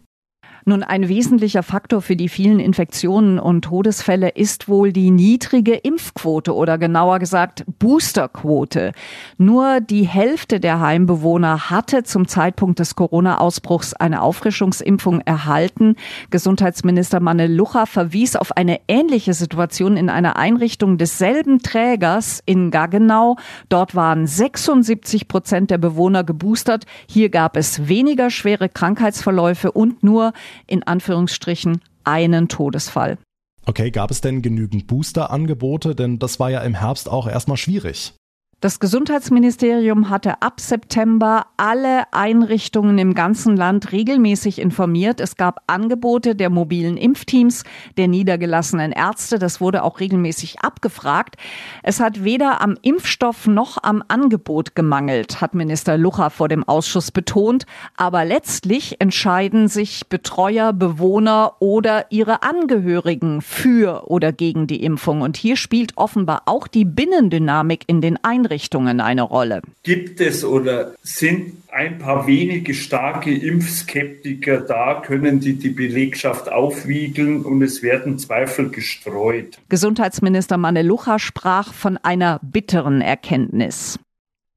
Nun, 0.64 0.83
ein 0.83 1.09
wesentlicher 1.09 1.62
Faktor 1.62 2.03
für 2.03 2.16
die 2.16 2.29
vielen 2.29 2.61
Infektionen 2.61 3.38
und 3.38 3.62
Todesfälle 3.62 4.29
ist 4.29 4.68
wohl 4.68 4.92
die 4.92 5.11
niedrige 5.11 5.75
Impfquote 5.75 6.55
oder 6.55 6.77
genauer 6.77 7.18
gesagt 7.18 7.64
Boosterquote. 7.79 8.92
Nur 9.38 9.81
die 9.81 10.07
Hälfte 10.07 10.61
der 10.61 10.81
Heimbewohner 10.81 11.70
hatte 11.70 12.03
zum 12.03 12.29
Zeitpunkt 12.29 12.79
des 12.79 12.94
Corona-Ausbruchs 12.94 13.94
eine 13.94 14.20
Auffrischungsimpfung 14.23 15.20
erhalten. 15.23 15.96
Gesundheitsminister 16.31 17.20
Manne 17.20 17.46
Lucha 17.46 17.87
verwies 17.87 18.37
auf 18.37 18.57
eine 18.57 18.81
ähnliche 18.87 19.35
Situation 19.35 19.96
in 19.96 20.11
einer 20.11 20.37
Einrichtung 20.37 20.99
desselben 20.99 21.61
Trägers 21.61 22.42
in 22.44 22.70
Gaggenau. 22.70 23.37
Dort 23.68 23.94
waren 23.94 24.27
76 24.27 25.27
Prozent 25.27 25.70
der 25.70 25.79
Bewohner 25.79 26.23
geboostert. 26.25 26.85
Hier 27.09 27.31
gab 27.31 27.57
es 27.57 27.88
weniger 27.88 28.31
schwere 28.31 28.68
Krankheitsverläufe 28.68 29.73
und 29.73 30.03
nur 30.03 30.33
in 30.67 30.83
Anführungsstrichen 30.83 31.81
einen 32.05 32.49
Todesfall. 32.49 33.19
Okay, 33.67 33.91
gab 33.91 34.11
es 34.11 34.21
denn 34.21 34.43
genügend 34.43 34.87
Booster-Angebote? 34.87 35.95
Denn 35.95 36.19
das 36.19 36.41
war 36.41 36.51
ja 36.51 36.61
im 36.61 36.75
Herbst 36.75 37.09
auch 37.09 37.29
erstmal 37.29 37.57
schwierig. 37.57 38.15
Das 38.61 38.79
Gesundheitsministerium 38.79 40.11
hatte 40.11 40.42
ab 40.42 40.61
September 40.61 41.46
alle 41.57 42.12
Einrichtungen 42.12 42.99
im 42.99 43.14
ganzen 43.14 43.57
Land 43.57 43.90
regelmäßig 43.90 44.59
informiert. 44.59 45.18
Es 45.23 45.37
gab 45.37 45.62
Angebote 45.66 46.37
der 46.37 46.51
mobilen 46.51 46.99
Impfteams, 46.99 47.64
der 47.96 48.07
niedergelassenen 48.07 48.92
Ärzte. 48.92 49.38
Das 49.38 49.62
wurde 49.62 49.83
auch 49.83 49.99
regelmäßig 49.99 50.61
abgefragt. 50.61 51.37
Es 51.83 52.01
hat 52.01 52.23
weder 52.23 52.61
am 52.61 52.77
Impfstoff 52.83 53.46
noch 53.46 53.83
am 53.83 54.05
Angebot 54.09 54.75
gemangelt, 54.75 55.40
hat 55.40 55.55
Minister 55.55 55.96
Lucha 55.96 56.29
vor 56.29 56.49
dem 56.49 56.62
Ausschuss 56.62 57.12
betont. 57.12 57.64
Aber 57.96 58.27
letztlich 58.27 59.01
entscheiden 59.01 59.68
sich 59.68 60.11
Betreuer, 60.11 60.75
Bewohner 60.75 61.55
oder 61.61 62.12
ihre 62.12 62.42
Angehörigen 62.42 63.40
für 63.40 64.11
oder 64.11 64.33
gegen 64.33 64.66
die 64.66 64.85
Impfung. 64.85 65.23
Und 65.23 65.38
hier 65.38 65.57
spielt 65.57 65.96
offenbar 65.96 66.42
auch 66.44 66.66
die 66.66 66.85
Binnendynamik 66.85 67.85
in 67.87 68.03
den 68.03 68.23
Einrichtungen 68.23 68.50
Einrichtungen 68.51 69.01
eine 69.01 69.23
Rolle. 69.23 69.63
Gibt 69.85 70.21
es 70.21 70.45
oder 70.45 70.95
sind 71.03 71.55
ein 71.71 71.99
paar 71.99 72.27
wenige 72.27 72.75
starke 72.75 73.33
Impfskeptiker 73.33 74.61
da, 74.61 75.01
können 75.07 75.39
die 75.39 75.55
die 75.55 75.71
Belegschaft 75.71 76.51
aufwiegeln 76.51 77.43
und 77.43 77.63
es 77.63 77.83
werden 77.83 78.19
Zweifel 78.19 78.71
gestreut. 78.71 79.59
Gesundheitsminister 79.69 80.57
Manelucha 80.57 81.21
sprach 81.21 81.73
von 81.73 81.97
einer 81.99 82.41
bitteren 82.43 83.01
Erkenntnis. 83.01 84.01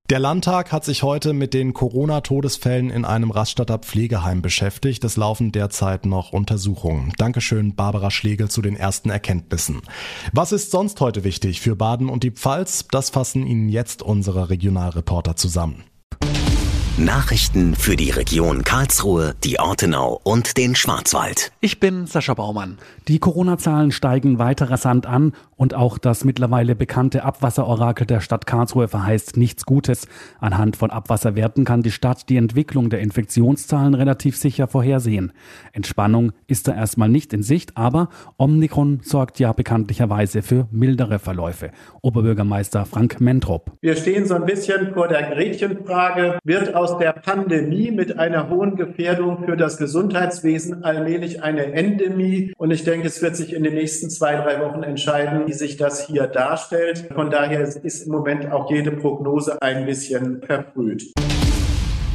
Der 0.09 0.19
Landtag 0.19 0.73
hat 0.73 0.83
sich 0.83 1.01
heute 1.01 1.31
mit 1.31 1.53
den 1.53 1.73
Corona-Todesfällen 1.73 2.89
in 2.89 3.05
einem 3.05 3.31
Raststatter 3.31 3.77
Pflegeheim 3.77 4.41
beschäftigt. 4.41 5.01
Es 5.05 5.15
laufen 5.15 5.53
derzeit 5.53 6.05
noch 6.05 6.33
Untersuchungen. 6.33 7.13
Dankeschön, 7.17 7.73
Barbara 7.73 8.11
Schlegel, 8.11 8.49
zu 8.49 8.61
den 8.61 8.75
ersten 8.75 9.09
Erkenntnissen. 9.09 9.81
Was 10.33 10.51
ist 10.51 10.71
sonst 10.71 10.99
heute 10.99 11.23
wichtig 11.23 11.61
für 11.61 11.77
Baden 11.77 12.09
und 12.09 12.23
die 12.23 12.31
Pfalz? 12.31 12.85
Das 12.91 13.11
fassen 13.11 13.47
Ihnen 13.47 13.69
jetzt 13.69 14.03
unsere 14.03 14.49
Regionalreporter 14.49 15.37
zusammen. 15.37 15.85
Nachrichten 16.97 17.73
für 17.73 17.95
die 17.95 18.11
Region 18.11 18.63
Karlsruhe, 18.63 19.33
die 19.43 19.59
Ortenau 19.59 20.19
und 20.23 20.57
den 20.57 20.75
Schwarzwald. 20.75 21.51
Ich 21.59 21.79
bin 21.79 22.05
Sascha 22.05 22.35
Baumann. 22.35 22.77
Die 23.07 23.17
Corona-Zahlen 23.17 23.91
steigen 23.91 24.37
weiter 24.37 24.69
rasant 24.69 25.07
an 25.07 25.33
und 25.55 25.73
auch 25.73 25.97
das 25.97 26.23
mittlerweile 26.25 26.75
bekannte 26.75 27.23
Abwasserorakel 27.23 28.05
der 28.05 28.19
Stadt 28.19 28.45
Karlsruhe 28.45 28.87
verheißt 28.87 29.37
nichts 29.37 29.65
Gutes. 29.65 30.07
Anhand 30.39 30.75
von 30.75 30.91
Abwasserwerten 30.91 31.65
kann 31.65 31.81
die 31.81 31.91
Stadt 31.91 32.29
die 32.29 32.37
Entwicklung 32.37 32.89
der 32.89 32.99
Infektionszahlen 33.01 33.93
relativ 33.93 34.37
sicher 34.37 34.67
vorhersehen. 34.67 35.33
Entspannung 35.71 36.31
ist 36.47 36.67
da 36.67 36.75
erstmal 36.75 37.09
nicht 37.09 37.33
in 37.33 37.43
Sicht, 37.43 37.77
aber 37.77 38.09
Omikron 38.37 39.01
sorgt 39.03 39.39
ja 39.39 39.53
bekanntlicherweise 39.53 40.41
für 40.41 40.67
mildere 40.71 41.19
Verläufe. 41.19 41.71
Oberbürgermeister 42.01 42.85
Frank 42.85 43.21
Mentrop. 43.21 43.71
Wir 43.81 43.95
stehen 43.95 44.25
so 44.25 44.35
ein 44.35 44.45
bisschen 44.45 44.93
vor 44.93 45.07
der 45.07 45.31
Gretchenfrage. 45.31 46.39
Wird 46.43 46.75
aus 46.75 46.97
der 46.97 47.13
Pandemie 47.13 47.91
mit 47.91 48.19
einer 48.19 48.49
hohen 48.49 48.75
Gefährdung 48.75 49.45
für 49.45 49.57
das 49.57 49.77
Gesundheitswesen 49.77 50.83
allmählich 50.83 51.43
eine 51.43 51.73
Endemie. 51.73 52.53
Und 52.57 52.71
ich 52.71 52.83
denke, 52.83 53.07
es 53.07 53.21
wird 53.21 53.35
sich 53.35 53.53
in 53.53 53.63
den 53.63 53.73
nächsten 53.73 54.09
zwei, 54.09 54.35
drei 54.35 54.59
Wochen 54.61 54.83
entscheiden, 54.83 55.47
wie 55.53 55.57
sich 55.57 55.77
das 55.77 56.07
hier 56.07 56.25
darstellt. 56.25 57.09
Von 57.13 57.29
daher 57.29 57.61
ist 57.61 58.07
im 58.07 58.11
Moment 58.11 58.51
auch 58.51 58.71
jede 58.71 58.91
Prognose 58.91 59.61
ein 59.61 59.85
bisschen 59.85 60.41
verfrüht. 60.41 61.13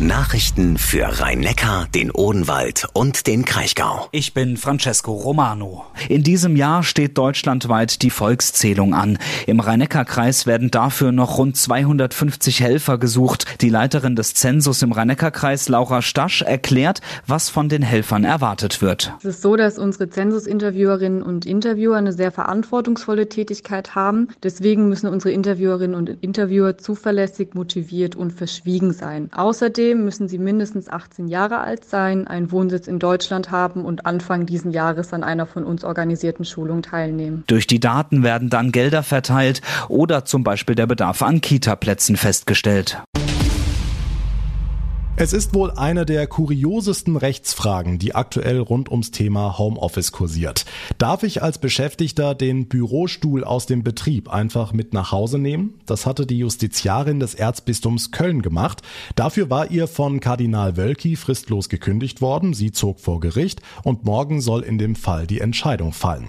Nachrichten 0.00 0.78
für 0.78 1.20
Rhein-Neckar, 1.20 1.88
den 1.92 2.12
Odenwald 2.12 2.86
und 2.92 3.26
den 3.26 3.44
Kraichgau. 3.44 4.06
Ich 4.12 4.32
bin 4.32 4.56
Francesco 4.56 5.10
Romano. 5.12 5.86
In 6.08 6.22
diesem 6.22 6.54
Jahr 6.54 6.84
steht 6.84 7.18
deutschlandweit 7.18 8.02
die 8.02 8.10
Volkszählung 8.10 8.94
an. 8.94 9.18
Im 9.48 9.58
Rhein-Neckar-Kreis 9.58 10.46
werden 10.46 10.70
dafür 10.70 11.10
noch 11.10 11.38
rund 11.38 11.56
250 11.56 12.60
Helfer 12.60 12.96
gesucht. 12.98 13.60
Die 13.60 13.70
Leiterin 13.70 14.14
des 14.14 14.34
Zensus 14.34 14.82
im 14.82 14.92
Rhein-Neckar-Kreis, 14.92 15.68
Laura 15.68 16.00
Stasch, 16.00 16.42
erklärt, 16.42 17.00
was 17.26 17.48
von 17.48 17.68
den 17.68 17.82
Helfern 17.82 18.22
erwartet 18.22 18.80
wird. 18.80 19.12
Es 19.18 19.24
ist 19.24 19.42
so, 19.42 19.56
dass 19.56 19.80
unsere 19.80 20.08
Zensus-Interviewerinnen 20.08 21.22
und 21.22 21.44
Interviewer 21.44 21.96
eine 21.96 22.12
sehr 22.12 22.30
verantwortungsvolle 22.30 23.28
Tätigkeit 23.28 23.96
haben. 23.96 24.28
Deswegen 24.44 24.88
müssen 24.88 25.08
unsere 25.08 25.32
Interviewerinnen 25.32 25.96
und 25.96 26.08
Interviewer 26.20 26.78
zuverlässig, 26.78 27.54
motiviert 27.54 28.14
und 28.14 28.32
verschwiegen 28.32 28.92
sein. 28.92 29.28
Außerdem 29.32 29.87
Außerdem 29.88 30.04
müssen 30.04 30.28
sie 30.28 30.36
mindestens 30.36 30.90
18 30.90 31.28
Jahre 31.28 31.60
alt 31.60 31.82
sein, 31.82 32.26
einen 32.26 32.52
Wohnsitz 32.52 32.88
in 32.88 32.98
Deutschland 32.98 33.50
haben 33.50 33.86
und 33.86 34.04
Anfang 34.04 34.44
diesen 34.44 34.70
Jahres 34.70 35.14
an 35.14 35.24
einer 35.24 35.46
von 35.46 35.64
uns 35.64 35.82
organisierten 35.82 36.44
Schulung 36.44 36.82
teilnehmen. 36.82 37.42
Durch 37.46 37.66
die 37.66 37.80
Daten 37.80 38.22
werden 38.22 38.50
dann 38.50 38.70
Gelder 38.70 39.02
verteilt 39.02 39.62
oder 39.88 40.26
zum 40.26 40.44
Beispiel 40.44 40.74
der 40.74 40.86
Bedarf 40.86 41.22
an 41.22 41.40
Kita-Plätzen 41.40 42.16
festgestellt. 42.16 42.98
Es 45.20 45.32
ist 45.32 45.52
wohl 45.52 45.72
eine 45.72 46.06
der 46.06 46.28
kuriosesten 46.28 47.16
Rechtsfragen, 47.16 47.98
die 47.98 48.14
aktuell 48.14 48.60
rund 48.60 48.88
ums 48.88 49.10
Thema 49.10 49.58
Homeoffice 49.58 50.12
kursiert. 50.12 50.64
Darf 50.98 51.24
ich 51.24 51.42
als 51.42 51.58
Beschäftigter 51.58 52.36
den 52.36 52.68
Bürostuhl 52.68 53.42
aus 53.42 53.66
dem 53.66 53.82
Betrieb 53.82 54.32
einfach 54.32 54.72
mit 54.72 54.92
nach 54.92 55.10
Hause 55.10 55.40
nehmen? 55.40 55.80
Das 55.86 56.06
hatte 56.06 56.24
die 56.24 56.38
Justiziarin 56.38 57.18
des 57.18 57.34
Erzbistums 57.34 58.12
Köln 58.12 58.42
gemacht. 58.42 58.82
Dafür 59.16 59.50
war 59.50 59.72
ihr 59.72 59.88
von 59.88 60.20
Kardinal 60.20 60.76
Wölki 60.76 61.16
fristlos 61.16 61.68
gekündigt 61.68 62.20
worden. 62.20 62.54
Sie 62.54 62.70
zog 62.70 63.00
vor 63.00 63.18
Gericht 63.18 63.60
und 63.82 64.04
morgen 64.04 64.40
soll 64.40 64.62
in 64.62 64.78
dem 64.78 64.94
Fall 64.94 65.26
die 65.26 65.40
Entscheidung 65.40 65.92
fallen. 65.92 66.28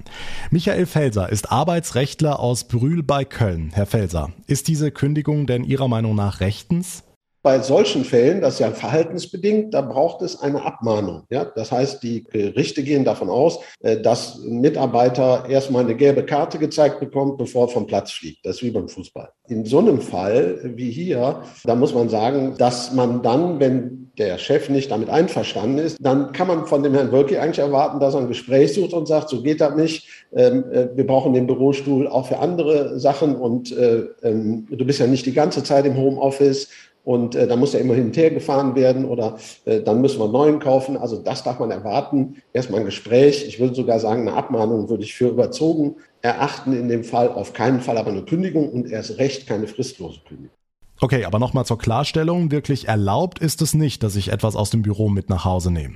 Michael 0.49 0.87
Felser 0.87 1.29
ist 1.29 1.51
Arbeitsrechtler 1.51 2.39
aus 2.39 2.63
Brühl 2.63 3.03
bei 3.03 3.23
Köln. 3.23 3.69
Herr 3.71 3.85
Felser, 3.85 4.31
ist 4.47 4.67
diese 4.67 4.89
Kündigung 4.89 5.45
denn 5.45 5.63
Ihrer 5.63 5.87
Meinung 5.87 6.15
nach 6.15 6.39
rechtens? 6.39 7.03
Bei 7.41 7.59
solchen 7.61 8.03
Fällen, 8.03 8.41
das 8.41 8.55
ist 8.55 8.59
ja 8.59 8.71
verhaltensbedingt, 8.71 9.73
da 9.73 9.81
braucht 9.81 10.21
es 10.21 10.41
eine 10.41 10.63
Abmahnung. 10.65 11.23
Ja? 11.29 11.45
Das 11.45 11.71
heißt, 11.71 12.03
die 12.03 12.23
Gerichte 12.23 12.83
gehen 12.83 13.05
davon 13.05 13.29
aus, 13.29 13.59
äh, 13.79 14.01
dass 14.01 14.39
ein 14.39 14.59
Mitarbeiter 14.59 15.45
erstmal 15.47 15.85
eine 15.85 15.95
gelbe 15.95 16.25
Karte 16.25 16.57
gezeigt 16.57 16.99
bekommt, 16.99 17.37
bevor 17.37 17.67
er 17.67 17.69
vom 17.69 17.87
Platz 17.87 18.11
fliegt. 18.11 18.45
Das 18.45 18.57
ist 18.57 18.63
wie 18.63 18.71
beim 18.71 18.89
Fußball. 18.89 19.29
In 19.47 19.63
so 19.63 19.79
einem 19.79 20.01
Fall 20.01 20.59
wie 20.75 20.91
hier, 20.91 21.41
da 21.63 21.75
muss 21.75 21.93
man 21.93 22.09
sagen, 22.09 22.55
dass 22.57 22.93
man 22.93 23.23
dann, 23.23 23.59
wenn 23.59 24.09
der 24.17 24.37
Chef 24.37 24.69
nicht 24.69 24.91
damit 24.91 25.09
einverstanden 25.09 25.77
ist, 25.77 25.97
dann 26.01 26.33
kann 26.33 26.47
man 26.47 26.65
von 26.65 26.83
dem 26.83 26.93
Herrn 26.93 27.11
Wölki 27.11 27.37
eigentlich 27.37 27.59
erwarten, 27.59 28.01
dass 28.01 28.13
er 28.13 28.19
ein 28.19 28.27
Gespräch 28.27 28.73
sucht 28.73 28.93
und 28.93 29.07
sagt, 29.07 29.29
so 29.29 29.41
geht 29.41 29.61
das 29.61 29.75
nicht. 29.75 30.07
Ähm, 30.35 30.65
äh, 30.71 30.89
wir 30.93 31.07
brauchen 31.07 31.33
den 31.33 31.47
Bürostuhl 31.47 32.07
auch 32.07 32.27
für 32.27 32.39
andere 32.39 32.99
Sachen 32.99 33.35
und 33.35 33.71
äh, 33.71 34.03
ähm, 34.21 34.67
du 34.69 34.85
bist 34.85 34.99
ja 34.99 35.07
nicht 35.07 35.25
die 35.25 35.33
ganze 35.33 35.63
Zeit 35.63 35.85
im 35.85 35.95
Homeoffice 35.95 36.67
und 37.09 37.33
äh, 37.33 37.47
da 37.47 37.55
muss 37.55 37.73
ja 37.73 37.79
immer 37.79 37.95
hin 37.95 38.05
und 38.05 38.17
her 38.17 38.29
gefahren 38.29 38.75
werden 38.75 39.03
oder 39.03 39.39
äh, 39.65 39.81
dann 39.81 39.99
müssen 39.99 40.19
wir 40.19 40.25
einen 40.25 40.33
neuen 40.33 40.59
kaufen. 40.59 40.95
Also 40.95 41.17
das 41.17 41.41
darf 41.41 41.57
man 41.57 41.71
erwarten. 41.71 42.35
Erstmal 42.53 42.81
ein 42.81 42.85
Gespräch. 42.85 43.47
Ich 43.47 43.59
würde 43.59 43.73
sogar 43.73 43.99
sagen, 43.99 44.27
eine 44.27 44.37
Abmahnung 44.37 44.89
würde 44.89 45.01
ich 45.01 45.15
für 45.15 45.29
überzogen 45.29 45.95
erachten 46.21 46.71
in 46.71 46.87
dem 46.87 47.03
Fall. 47.03 47.29
Auf 47.29 47.53
keinen 47.53 47.81
Fall 47.81 47.97
aber 47.97 48.11
eine 48.11 48.25
Kündigung 48.25 48.69
und 48.69 48.91
erst 48.91 49.17
recht 49.17 49.47
keine 49.47 49.65
fristlose 49.65 50.19
Kündigung. 50.27 50.55
Okay, 51.01 51.25
aber 51.25 51.39
nochmal 51.39 51.65
zur 51.65 51.79
Klarstellung. 51.79 52.51
Wirklich 52.51 52.87
erlaubt 52.87 53.39
ist 53.39 53.63
es 53.63 53.73
nicht, 53.73 54.03
dass 54.03 54.15
ich 54.15 54.31
etwas 54.31 54.55
aus 54.55 54.69
dem 54.69 54.83
Büro 54.83 55.09
mit 55.09 55.31
nach 55.31 55.45
Hause 55.45 55.71
nehme. 55.71 55.95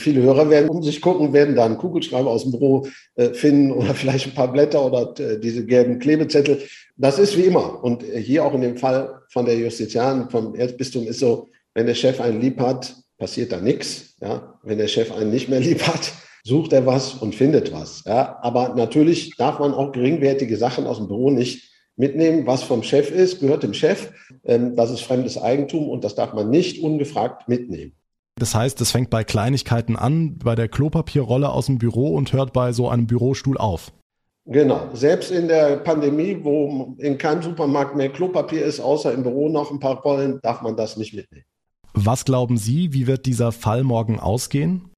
Viele 0.00 0.22
Hörer 0.22 0.50
werden 0.50 0.68
um 0.70 0.82
sich 0.82 1.00
gucken, 1.00 1.32
werden 1.32 1.54
da 1.54 1.64
einen 1.64 1.78
Kugelschreiber 1.78 2.30
aus 2.30 2.42
dem 2.42 2.52
Büro 2.52 2.86
äh, 3.14 3.30
finden 3.30 3.72
oder 3.72 3.94
vielleicht 3.94 4.26
ein 4.26 4.34
paar 4.34 4.52
Blätter 4.52 4.84
oder 4.84 5.14
äh, 5.20 5.38
diese 5.38 5.64
gelben 5.64 5.98
Klebezettel. 5.98 6.62
Das 6.96 7.18
ist 7.18 7.36
wie 7.36 7.42
immer. 7.42 7.82
Und 7.84 8.02
äh, 8.02 8.20
hier 8.20 8.44
auch 8.44 8.54
in 8.54 8.62
dem 8.62 8.76
Fall 8.76 9.20
von 9.28 9.46
der 9.46 9.56
Justiziarin 9.56 10.28
vom 10.30 10.54
Erzbistum 10.54 11.06
ist 11.06 11.20
so, 11.20 11.48
wenn 11.74 11.86
der 11.86 11.94
Chef 11.94 12.20
einen 12.20 12.40
lieb 12.40 12.60
hat, 12.60 12.94
passiert 13.18 13.52
da 13.52 13.60
nichts. 13.60 14.16
Ja? 14.20 14.58
Wenn 14.62 14.78
der 14.78 14.88
Chef 14.88 15.12
einen 15.12 15.30
nicht 15.30 15.48
mehr 15.48 15.60
lieb 15.68 15.82
hat, 15.86 16.12
sucht 16.42 16.72
er 16.72 16.86
was 16.86 17.14
und 17.14 17.34
findet 17.34 17.72
was. 17.72 18.02
Ja? 18.06 18.38
Aber 18.42 18.74
natürlich 18.74 19.36
darf 19.36 19.58
man 19.58 19.74
auch 19.74 19.92
geringwertige 19.92 20.56
Sachen 20.56 20.86
aus 20.86 20.96
dem 20.96 21.06
Büro 21.06 21.30
nicht 21.30 21.70
mitnehmen. 21.96 22.46
Was 22.46 22.62
vom 22.62 22.82
Chef 22.82 23.10
ist, 23.10 23.40
gehört 23.40 23.62
dem 23.62 23.74
Chef. 23.74 24.10
Ähm, 24.44 24.74
das 24.74 24.90
ist 24.90 25.02
fremdes 25.02 25.38
Eigentum 25.38 25.88
und 25.88 26.02
das 26.02 26.14
darf 26.14 26.32
man 26.32 26.50
nicht 26.50 26.82
ungefragt 26.82 27.48
mitnehmen. 27.48 27.92
Das 28.40 28.54
heißt, 28.54 28.80
es 28.80 28.90
fängt 28.90 29.10
bei 29.10 29.22
Kleinigkeiten 29.22 29.96
an, 29.96 30.38
bei 30.38 30.54
der 30.54 30.66
Klopapierrolle 30.66 31.50
aus 31.50 31.66
dem 31.66 31.76
Büro 31.76 32.14
und 32.14 32.32
hört 32.32 32.54
bei 32.54 32.72
so 32.72 32.88
einem 32.88 33.06
Bürostuhl 33.06 33.58
auf. 33.58 33.92
Genau. 34.46 34.88
Selbst 34.94 35.30
in 35.30 35.46
der 35.46 35.76
Pandemie, 35.76 36.38
wo 36.42 36.96
in 36.96 37.18
keinem 37.18 37.42
Supermarkt 37.42 37.96
mehr 37.96 38.08
Klopapier 38.08 38.64
ist, 38.64 38.80
außer 38.80 39.12
im 39.12 39.24
Büro 39.24 39.50
noch 39.50 39.70
ein 39.70 39.78
paar 39.78 40.00
Rollen, 40.00 40.40
darf 40.42 40.62
man 40.62 40.74
das 40.74 40.96
nicht 40.96 41.12
mitnehmen. 41.12 41.44
Was 41.92 42.24
glauben 42.24 42.56
Sie, 42.56 42.94
wie 42.94 43.06
wird 43.06 43.26
dieser 43.26 43.52
Fall 43.52 43.84
morgen 43.84 44.18
ausgehen? 44.18 44.88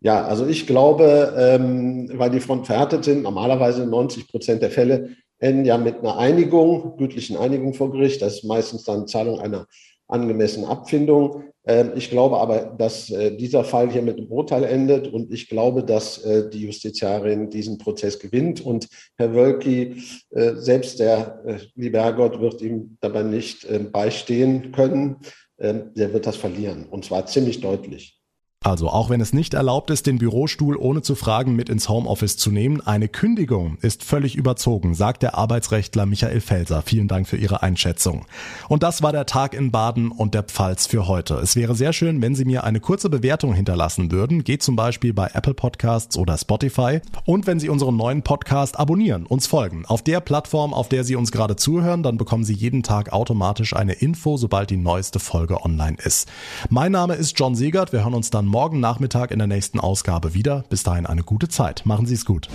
Ja, 0.00 0.24
also 0.24 0.46
ich 0.46 0.68
glaube, 0.68 1.34
ähm, 1.36 2.08
weil 2.14 2.30
die 2.30 2.38
Front 2.38 2.66
verhärtet 2.66 3.04
sind, 3.04 3.24
normalerweise 3.24 3.84
90 3.84 4.28
Prozent 4.28 4.62
der 4.62 4.70
Fälle 4.70 5.16
enden 5.40 5.64
ja 5.64 5.76
mit 5.76 5.98
einer 5.98 6.18
Einigung, 6.18 6.96
gütlichen 6.98 7.36
Einigung 7.36 7.74
vor 7.74 7.90
Gericht. 7.90 8.22
Das 8.22 8.34
ist 8.34 8.44
meistens 8.44 8.84
dann 8.84 9.08
Zahlung 9.08 9.40
einer 9.40 9.66
angemessenen 10.08 10.68
Abfindung. 10.68 11.44
Ähm, 11.66 11.92
ich 11.96 12.10
glaube 12.10 12.38
aber, 12.38 12.74
dass 12.78 13.10
äh, 13.10 13.36
dieser 13.36 13.64
Fall 13.64 13.90
hier 13.90 14.02
mit 14.02 14.18
einem 14.18 14.28
Urteil 14.28 14.64
endet 14.64 15.12
und 15.12 15.32
ich 15.32 15.48
glaube, 15.48 15.84
dass 15.84 16.18
äh, 16.18 16.48
die 16.48 16.62
Justiziarin 16.62 17.50
diesen 17.50 17.78
Prozess 17.78 18.18
gewinnt 18.18 18.60
und 18.60 18.88
Herr 19.16 19.34
Wölki, 19.34 20.02
äh, 20.30 20.54
selbst 20.54 21.00
der 21.00 21.42
liebe 21.74 22.00
Herrgott 22.00 22.40
wird 22.40 22.62
ihm 22.62 22.96
dabei 23.00 23.22
nicht 23.22 23.66
beistehen 23.92 24.72
können. 24.72 25.16
Ähm, 25.58 25.92
der 25.94 26.12
wird 26.12 26.26
das 26.26 26.36
verlieren 26.36 26.86
und 26.86 27.04
zwar 27.04 27.26
ziemlich 27.26 27.60
deutlich. 27.60 28.20
Also 28.66 28.88
auch 28.88 29.10
wenn 29.10 29.20
es 29.20 29.32
nicht 29.32 29.54
erlaubt 29.54 29.90
ist, 29.90 30.08
den 30.08 30.18
Bürostuhl 30.18 30.76
ohne 30.76 31.00
zu 31.00 31.14
fragen 31.14 31.54
mit 31.54 31.68
ins 31.68 31.88
Homeoffice 31.88 32.36
zu 32.36 32.50
nehmen, 32.50 32.80
eine 32.80 33.06
Kündigung 33.06 33.78
ist 33.80 34.02
völlig 34.02 34.34
überzogen, 34.34 34.96
sagt 34.96 35.22
der 35.22 35.38
Arbeitsrechtler 35.38 36.04
Michael 36.04 36.40
Felser. 36.40 36.82
Vielen 36.82 37.06
Dank 37.06 37.28
für 37.28 37.36
Ihre 37.36 37.62
Einschätzung. 37.62 38.26
Und 38.68 38.82
das 38.82 39.04
war 39.04 39.12
der 39.12 39.24
Tag 39.24 39.54
in 39.54 39.70
Baden 39.70 40.10
und 40.10 40.34
der 40.34 40.42
Pfalz 40.42 40.88
für 40.88 41.06
heute. 41.06 41.34
Es 41.34 41.54
wäre 41.54 41.76
sehr 41.76 41.92
schön, 41.92 42.20
wenn 42.22 42.34
Sie 42.34 42.44
mir 42.44 42.64
eine 42.64 42.80
kurze 42.80 43.08
Bewertung 43.08 43.54
hinterlassen 43.54 44.10
würden. 44.10 44.42
Geht 44.42 44.64
zum 44.64 44.74
Beispiel 44.74 45.14
bei 45.14 45.30
Apple 45.32 45.54
Podcasts 45.54 46.18
oder 46.18 46.36
Spotify. 46.36 46.98
Und 47.24 47.46
wenn 47.46 47.60
Sie 47.60 47.68
unseren 47.68 47.96
neuen 47.96 48.22
Podcast 48.22 48.80
abonnieren, 48.80 49.26
uns 49.26 49.46
folgen. 49.46 49.86
Auf 49.86 50.02
der 50.02 50.18
Plattform, 50.18 50.74
auf 50.74 50.88
der 50.88 51.04
Sie 51.04 51.14
uns 51.14 51.30
gerade 51.30 51.54
zuhören, 51.54 52.02
dann 52.02 52.16
bekommen 52.16 52.42
Sie 52.42 52.54
jeden 52.54 52.82
Tag 52.82 53.12
automatisch 53.12 53.76
eine 53.76 53.92
Info, 53.92 54.36
sobald 54.36 54.70
die 54.70 54.76
neueste 54.76 55.20
Folge 55.20 55.64
online 55.64 55.98
ist. 56.02 56.28
Mein 56.68 56.90
Name 56.90 57.14
ist 57.14 57.38
John 57.38 57.54
Siegert. 57.54 57.92
Wir 57.92 58.02
hören 58.02 58.14
uns 58.14 58.30
dann 58.30 58.55
morgen 58.56 58.80
Nachmittag 58.80 59.32
in 59.32 59.38
der 59.38 59.48
nächsten 59.48 59.80
Ausgabe 59.80 60.32
wieder. 60.32 60.64
Bis 60.70 60.82
dahin 60.82 61.04
eine 61.04 61.22
gute 61.22 61.46
Zeit. 61.46 61.84
Machen 61.84 62.06
Sie 62.06 62.14
es 62.14 62.24
gut. 62.24 62.48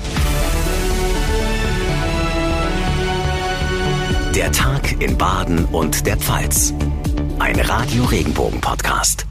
Der 4.33 4.51
Tag 4.51 4.99
in 4.99 5.15
Baden 5.15 5.65
und 5.65 6.07
der 6.07 6.17
Pfalz. 6.17 6.73
Ein 7.37 7.59
Radio 7.59 8.05
Regenbogen 8.05 8.61
Podcast. 8.61 9.27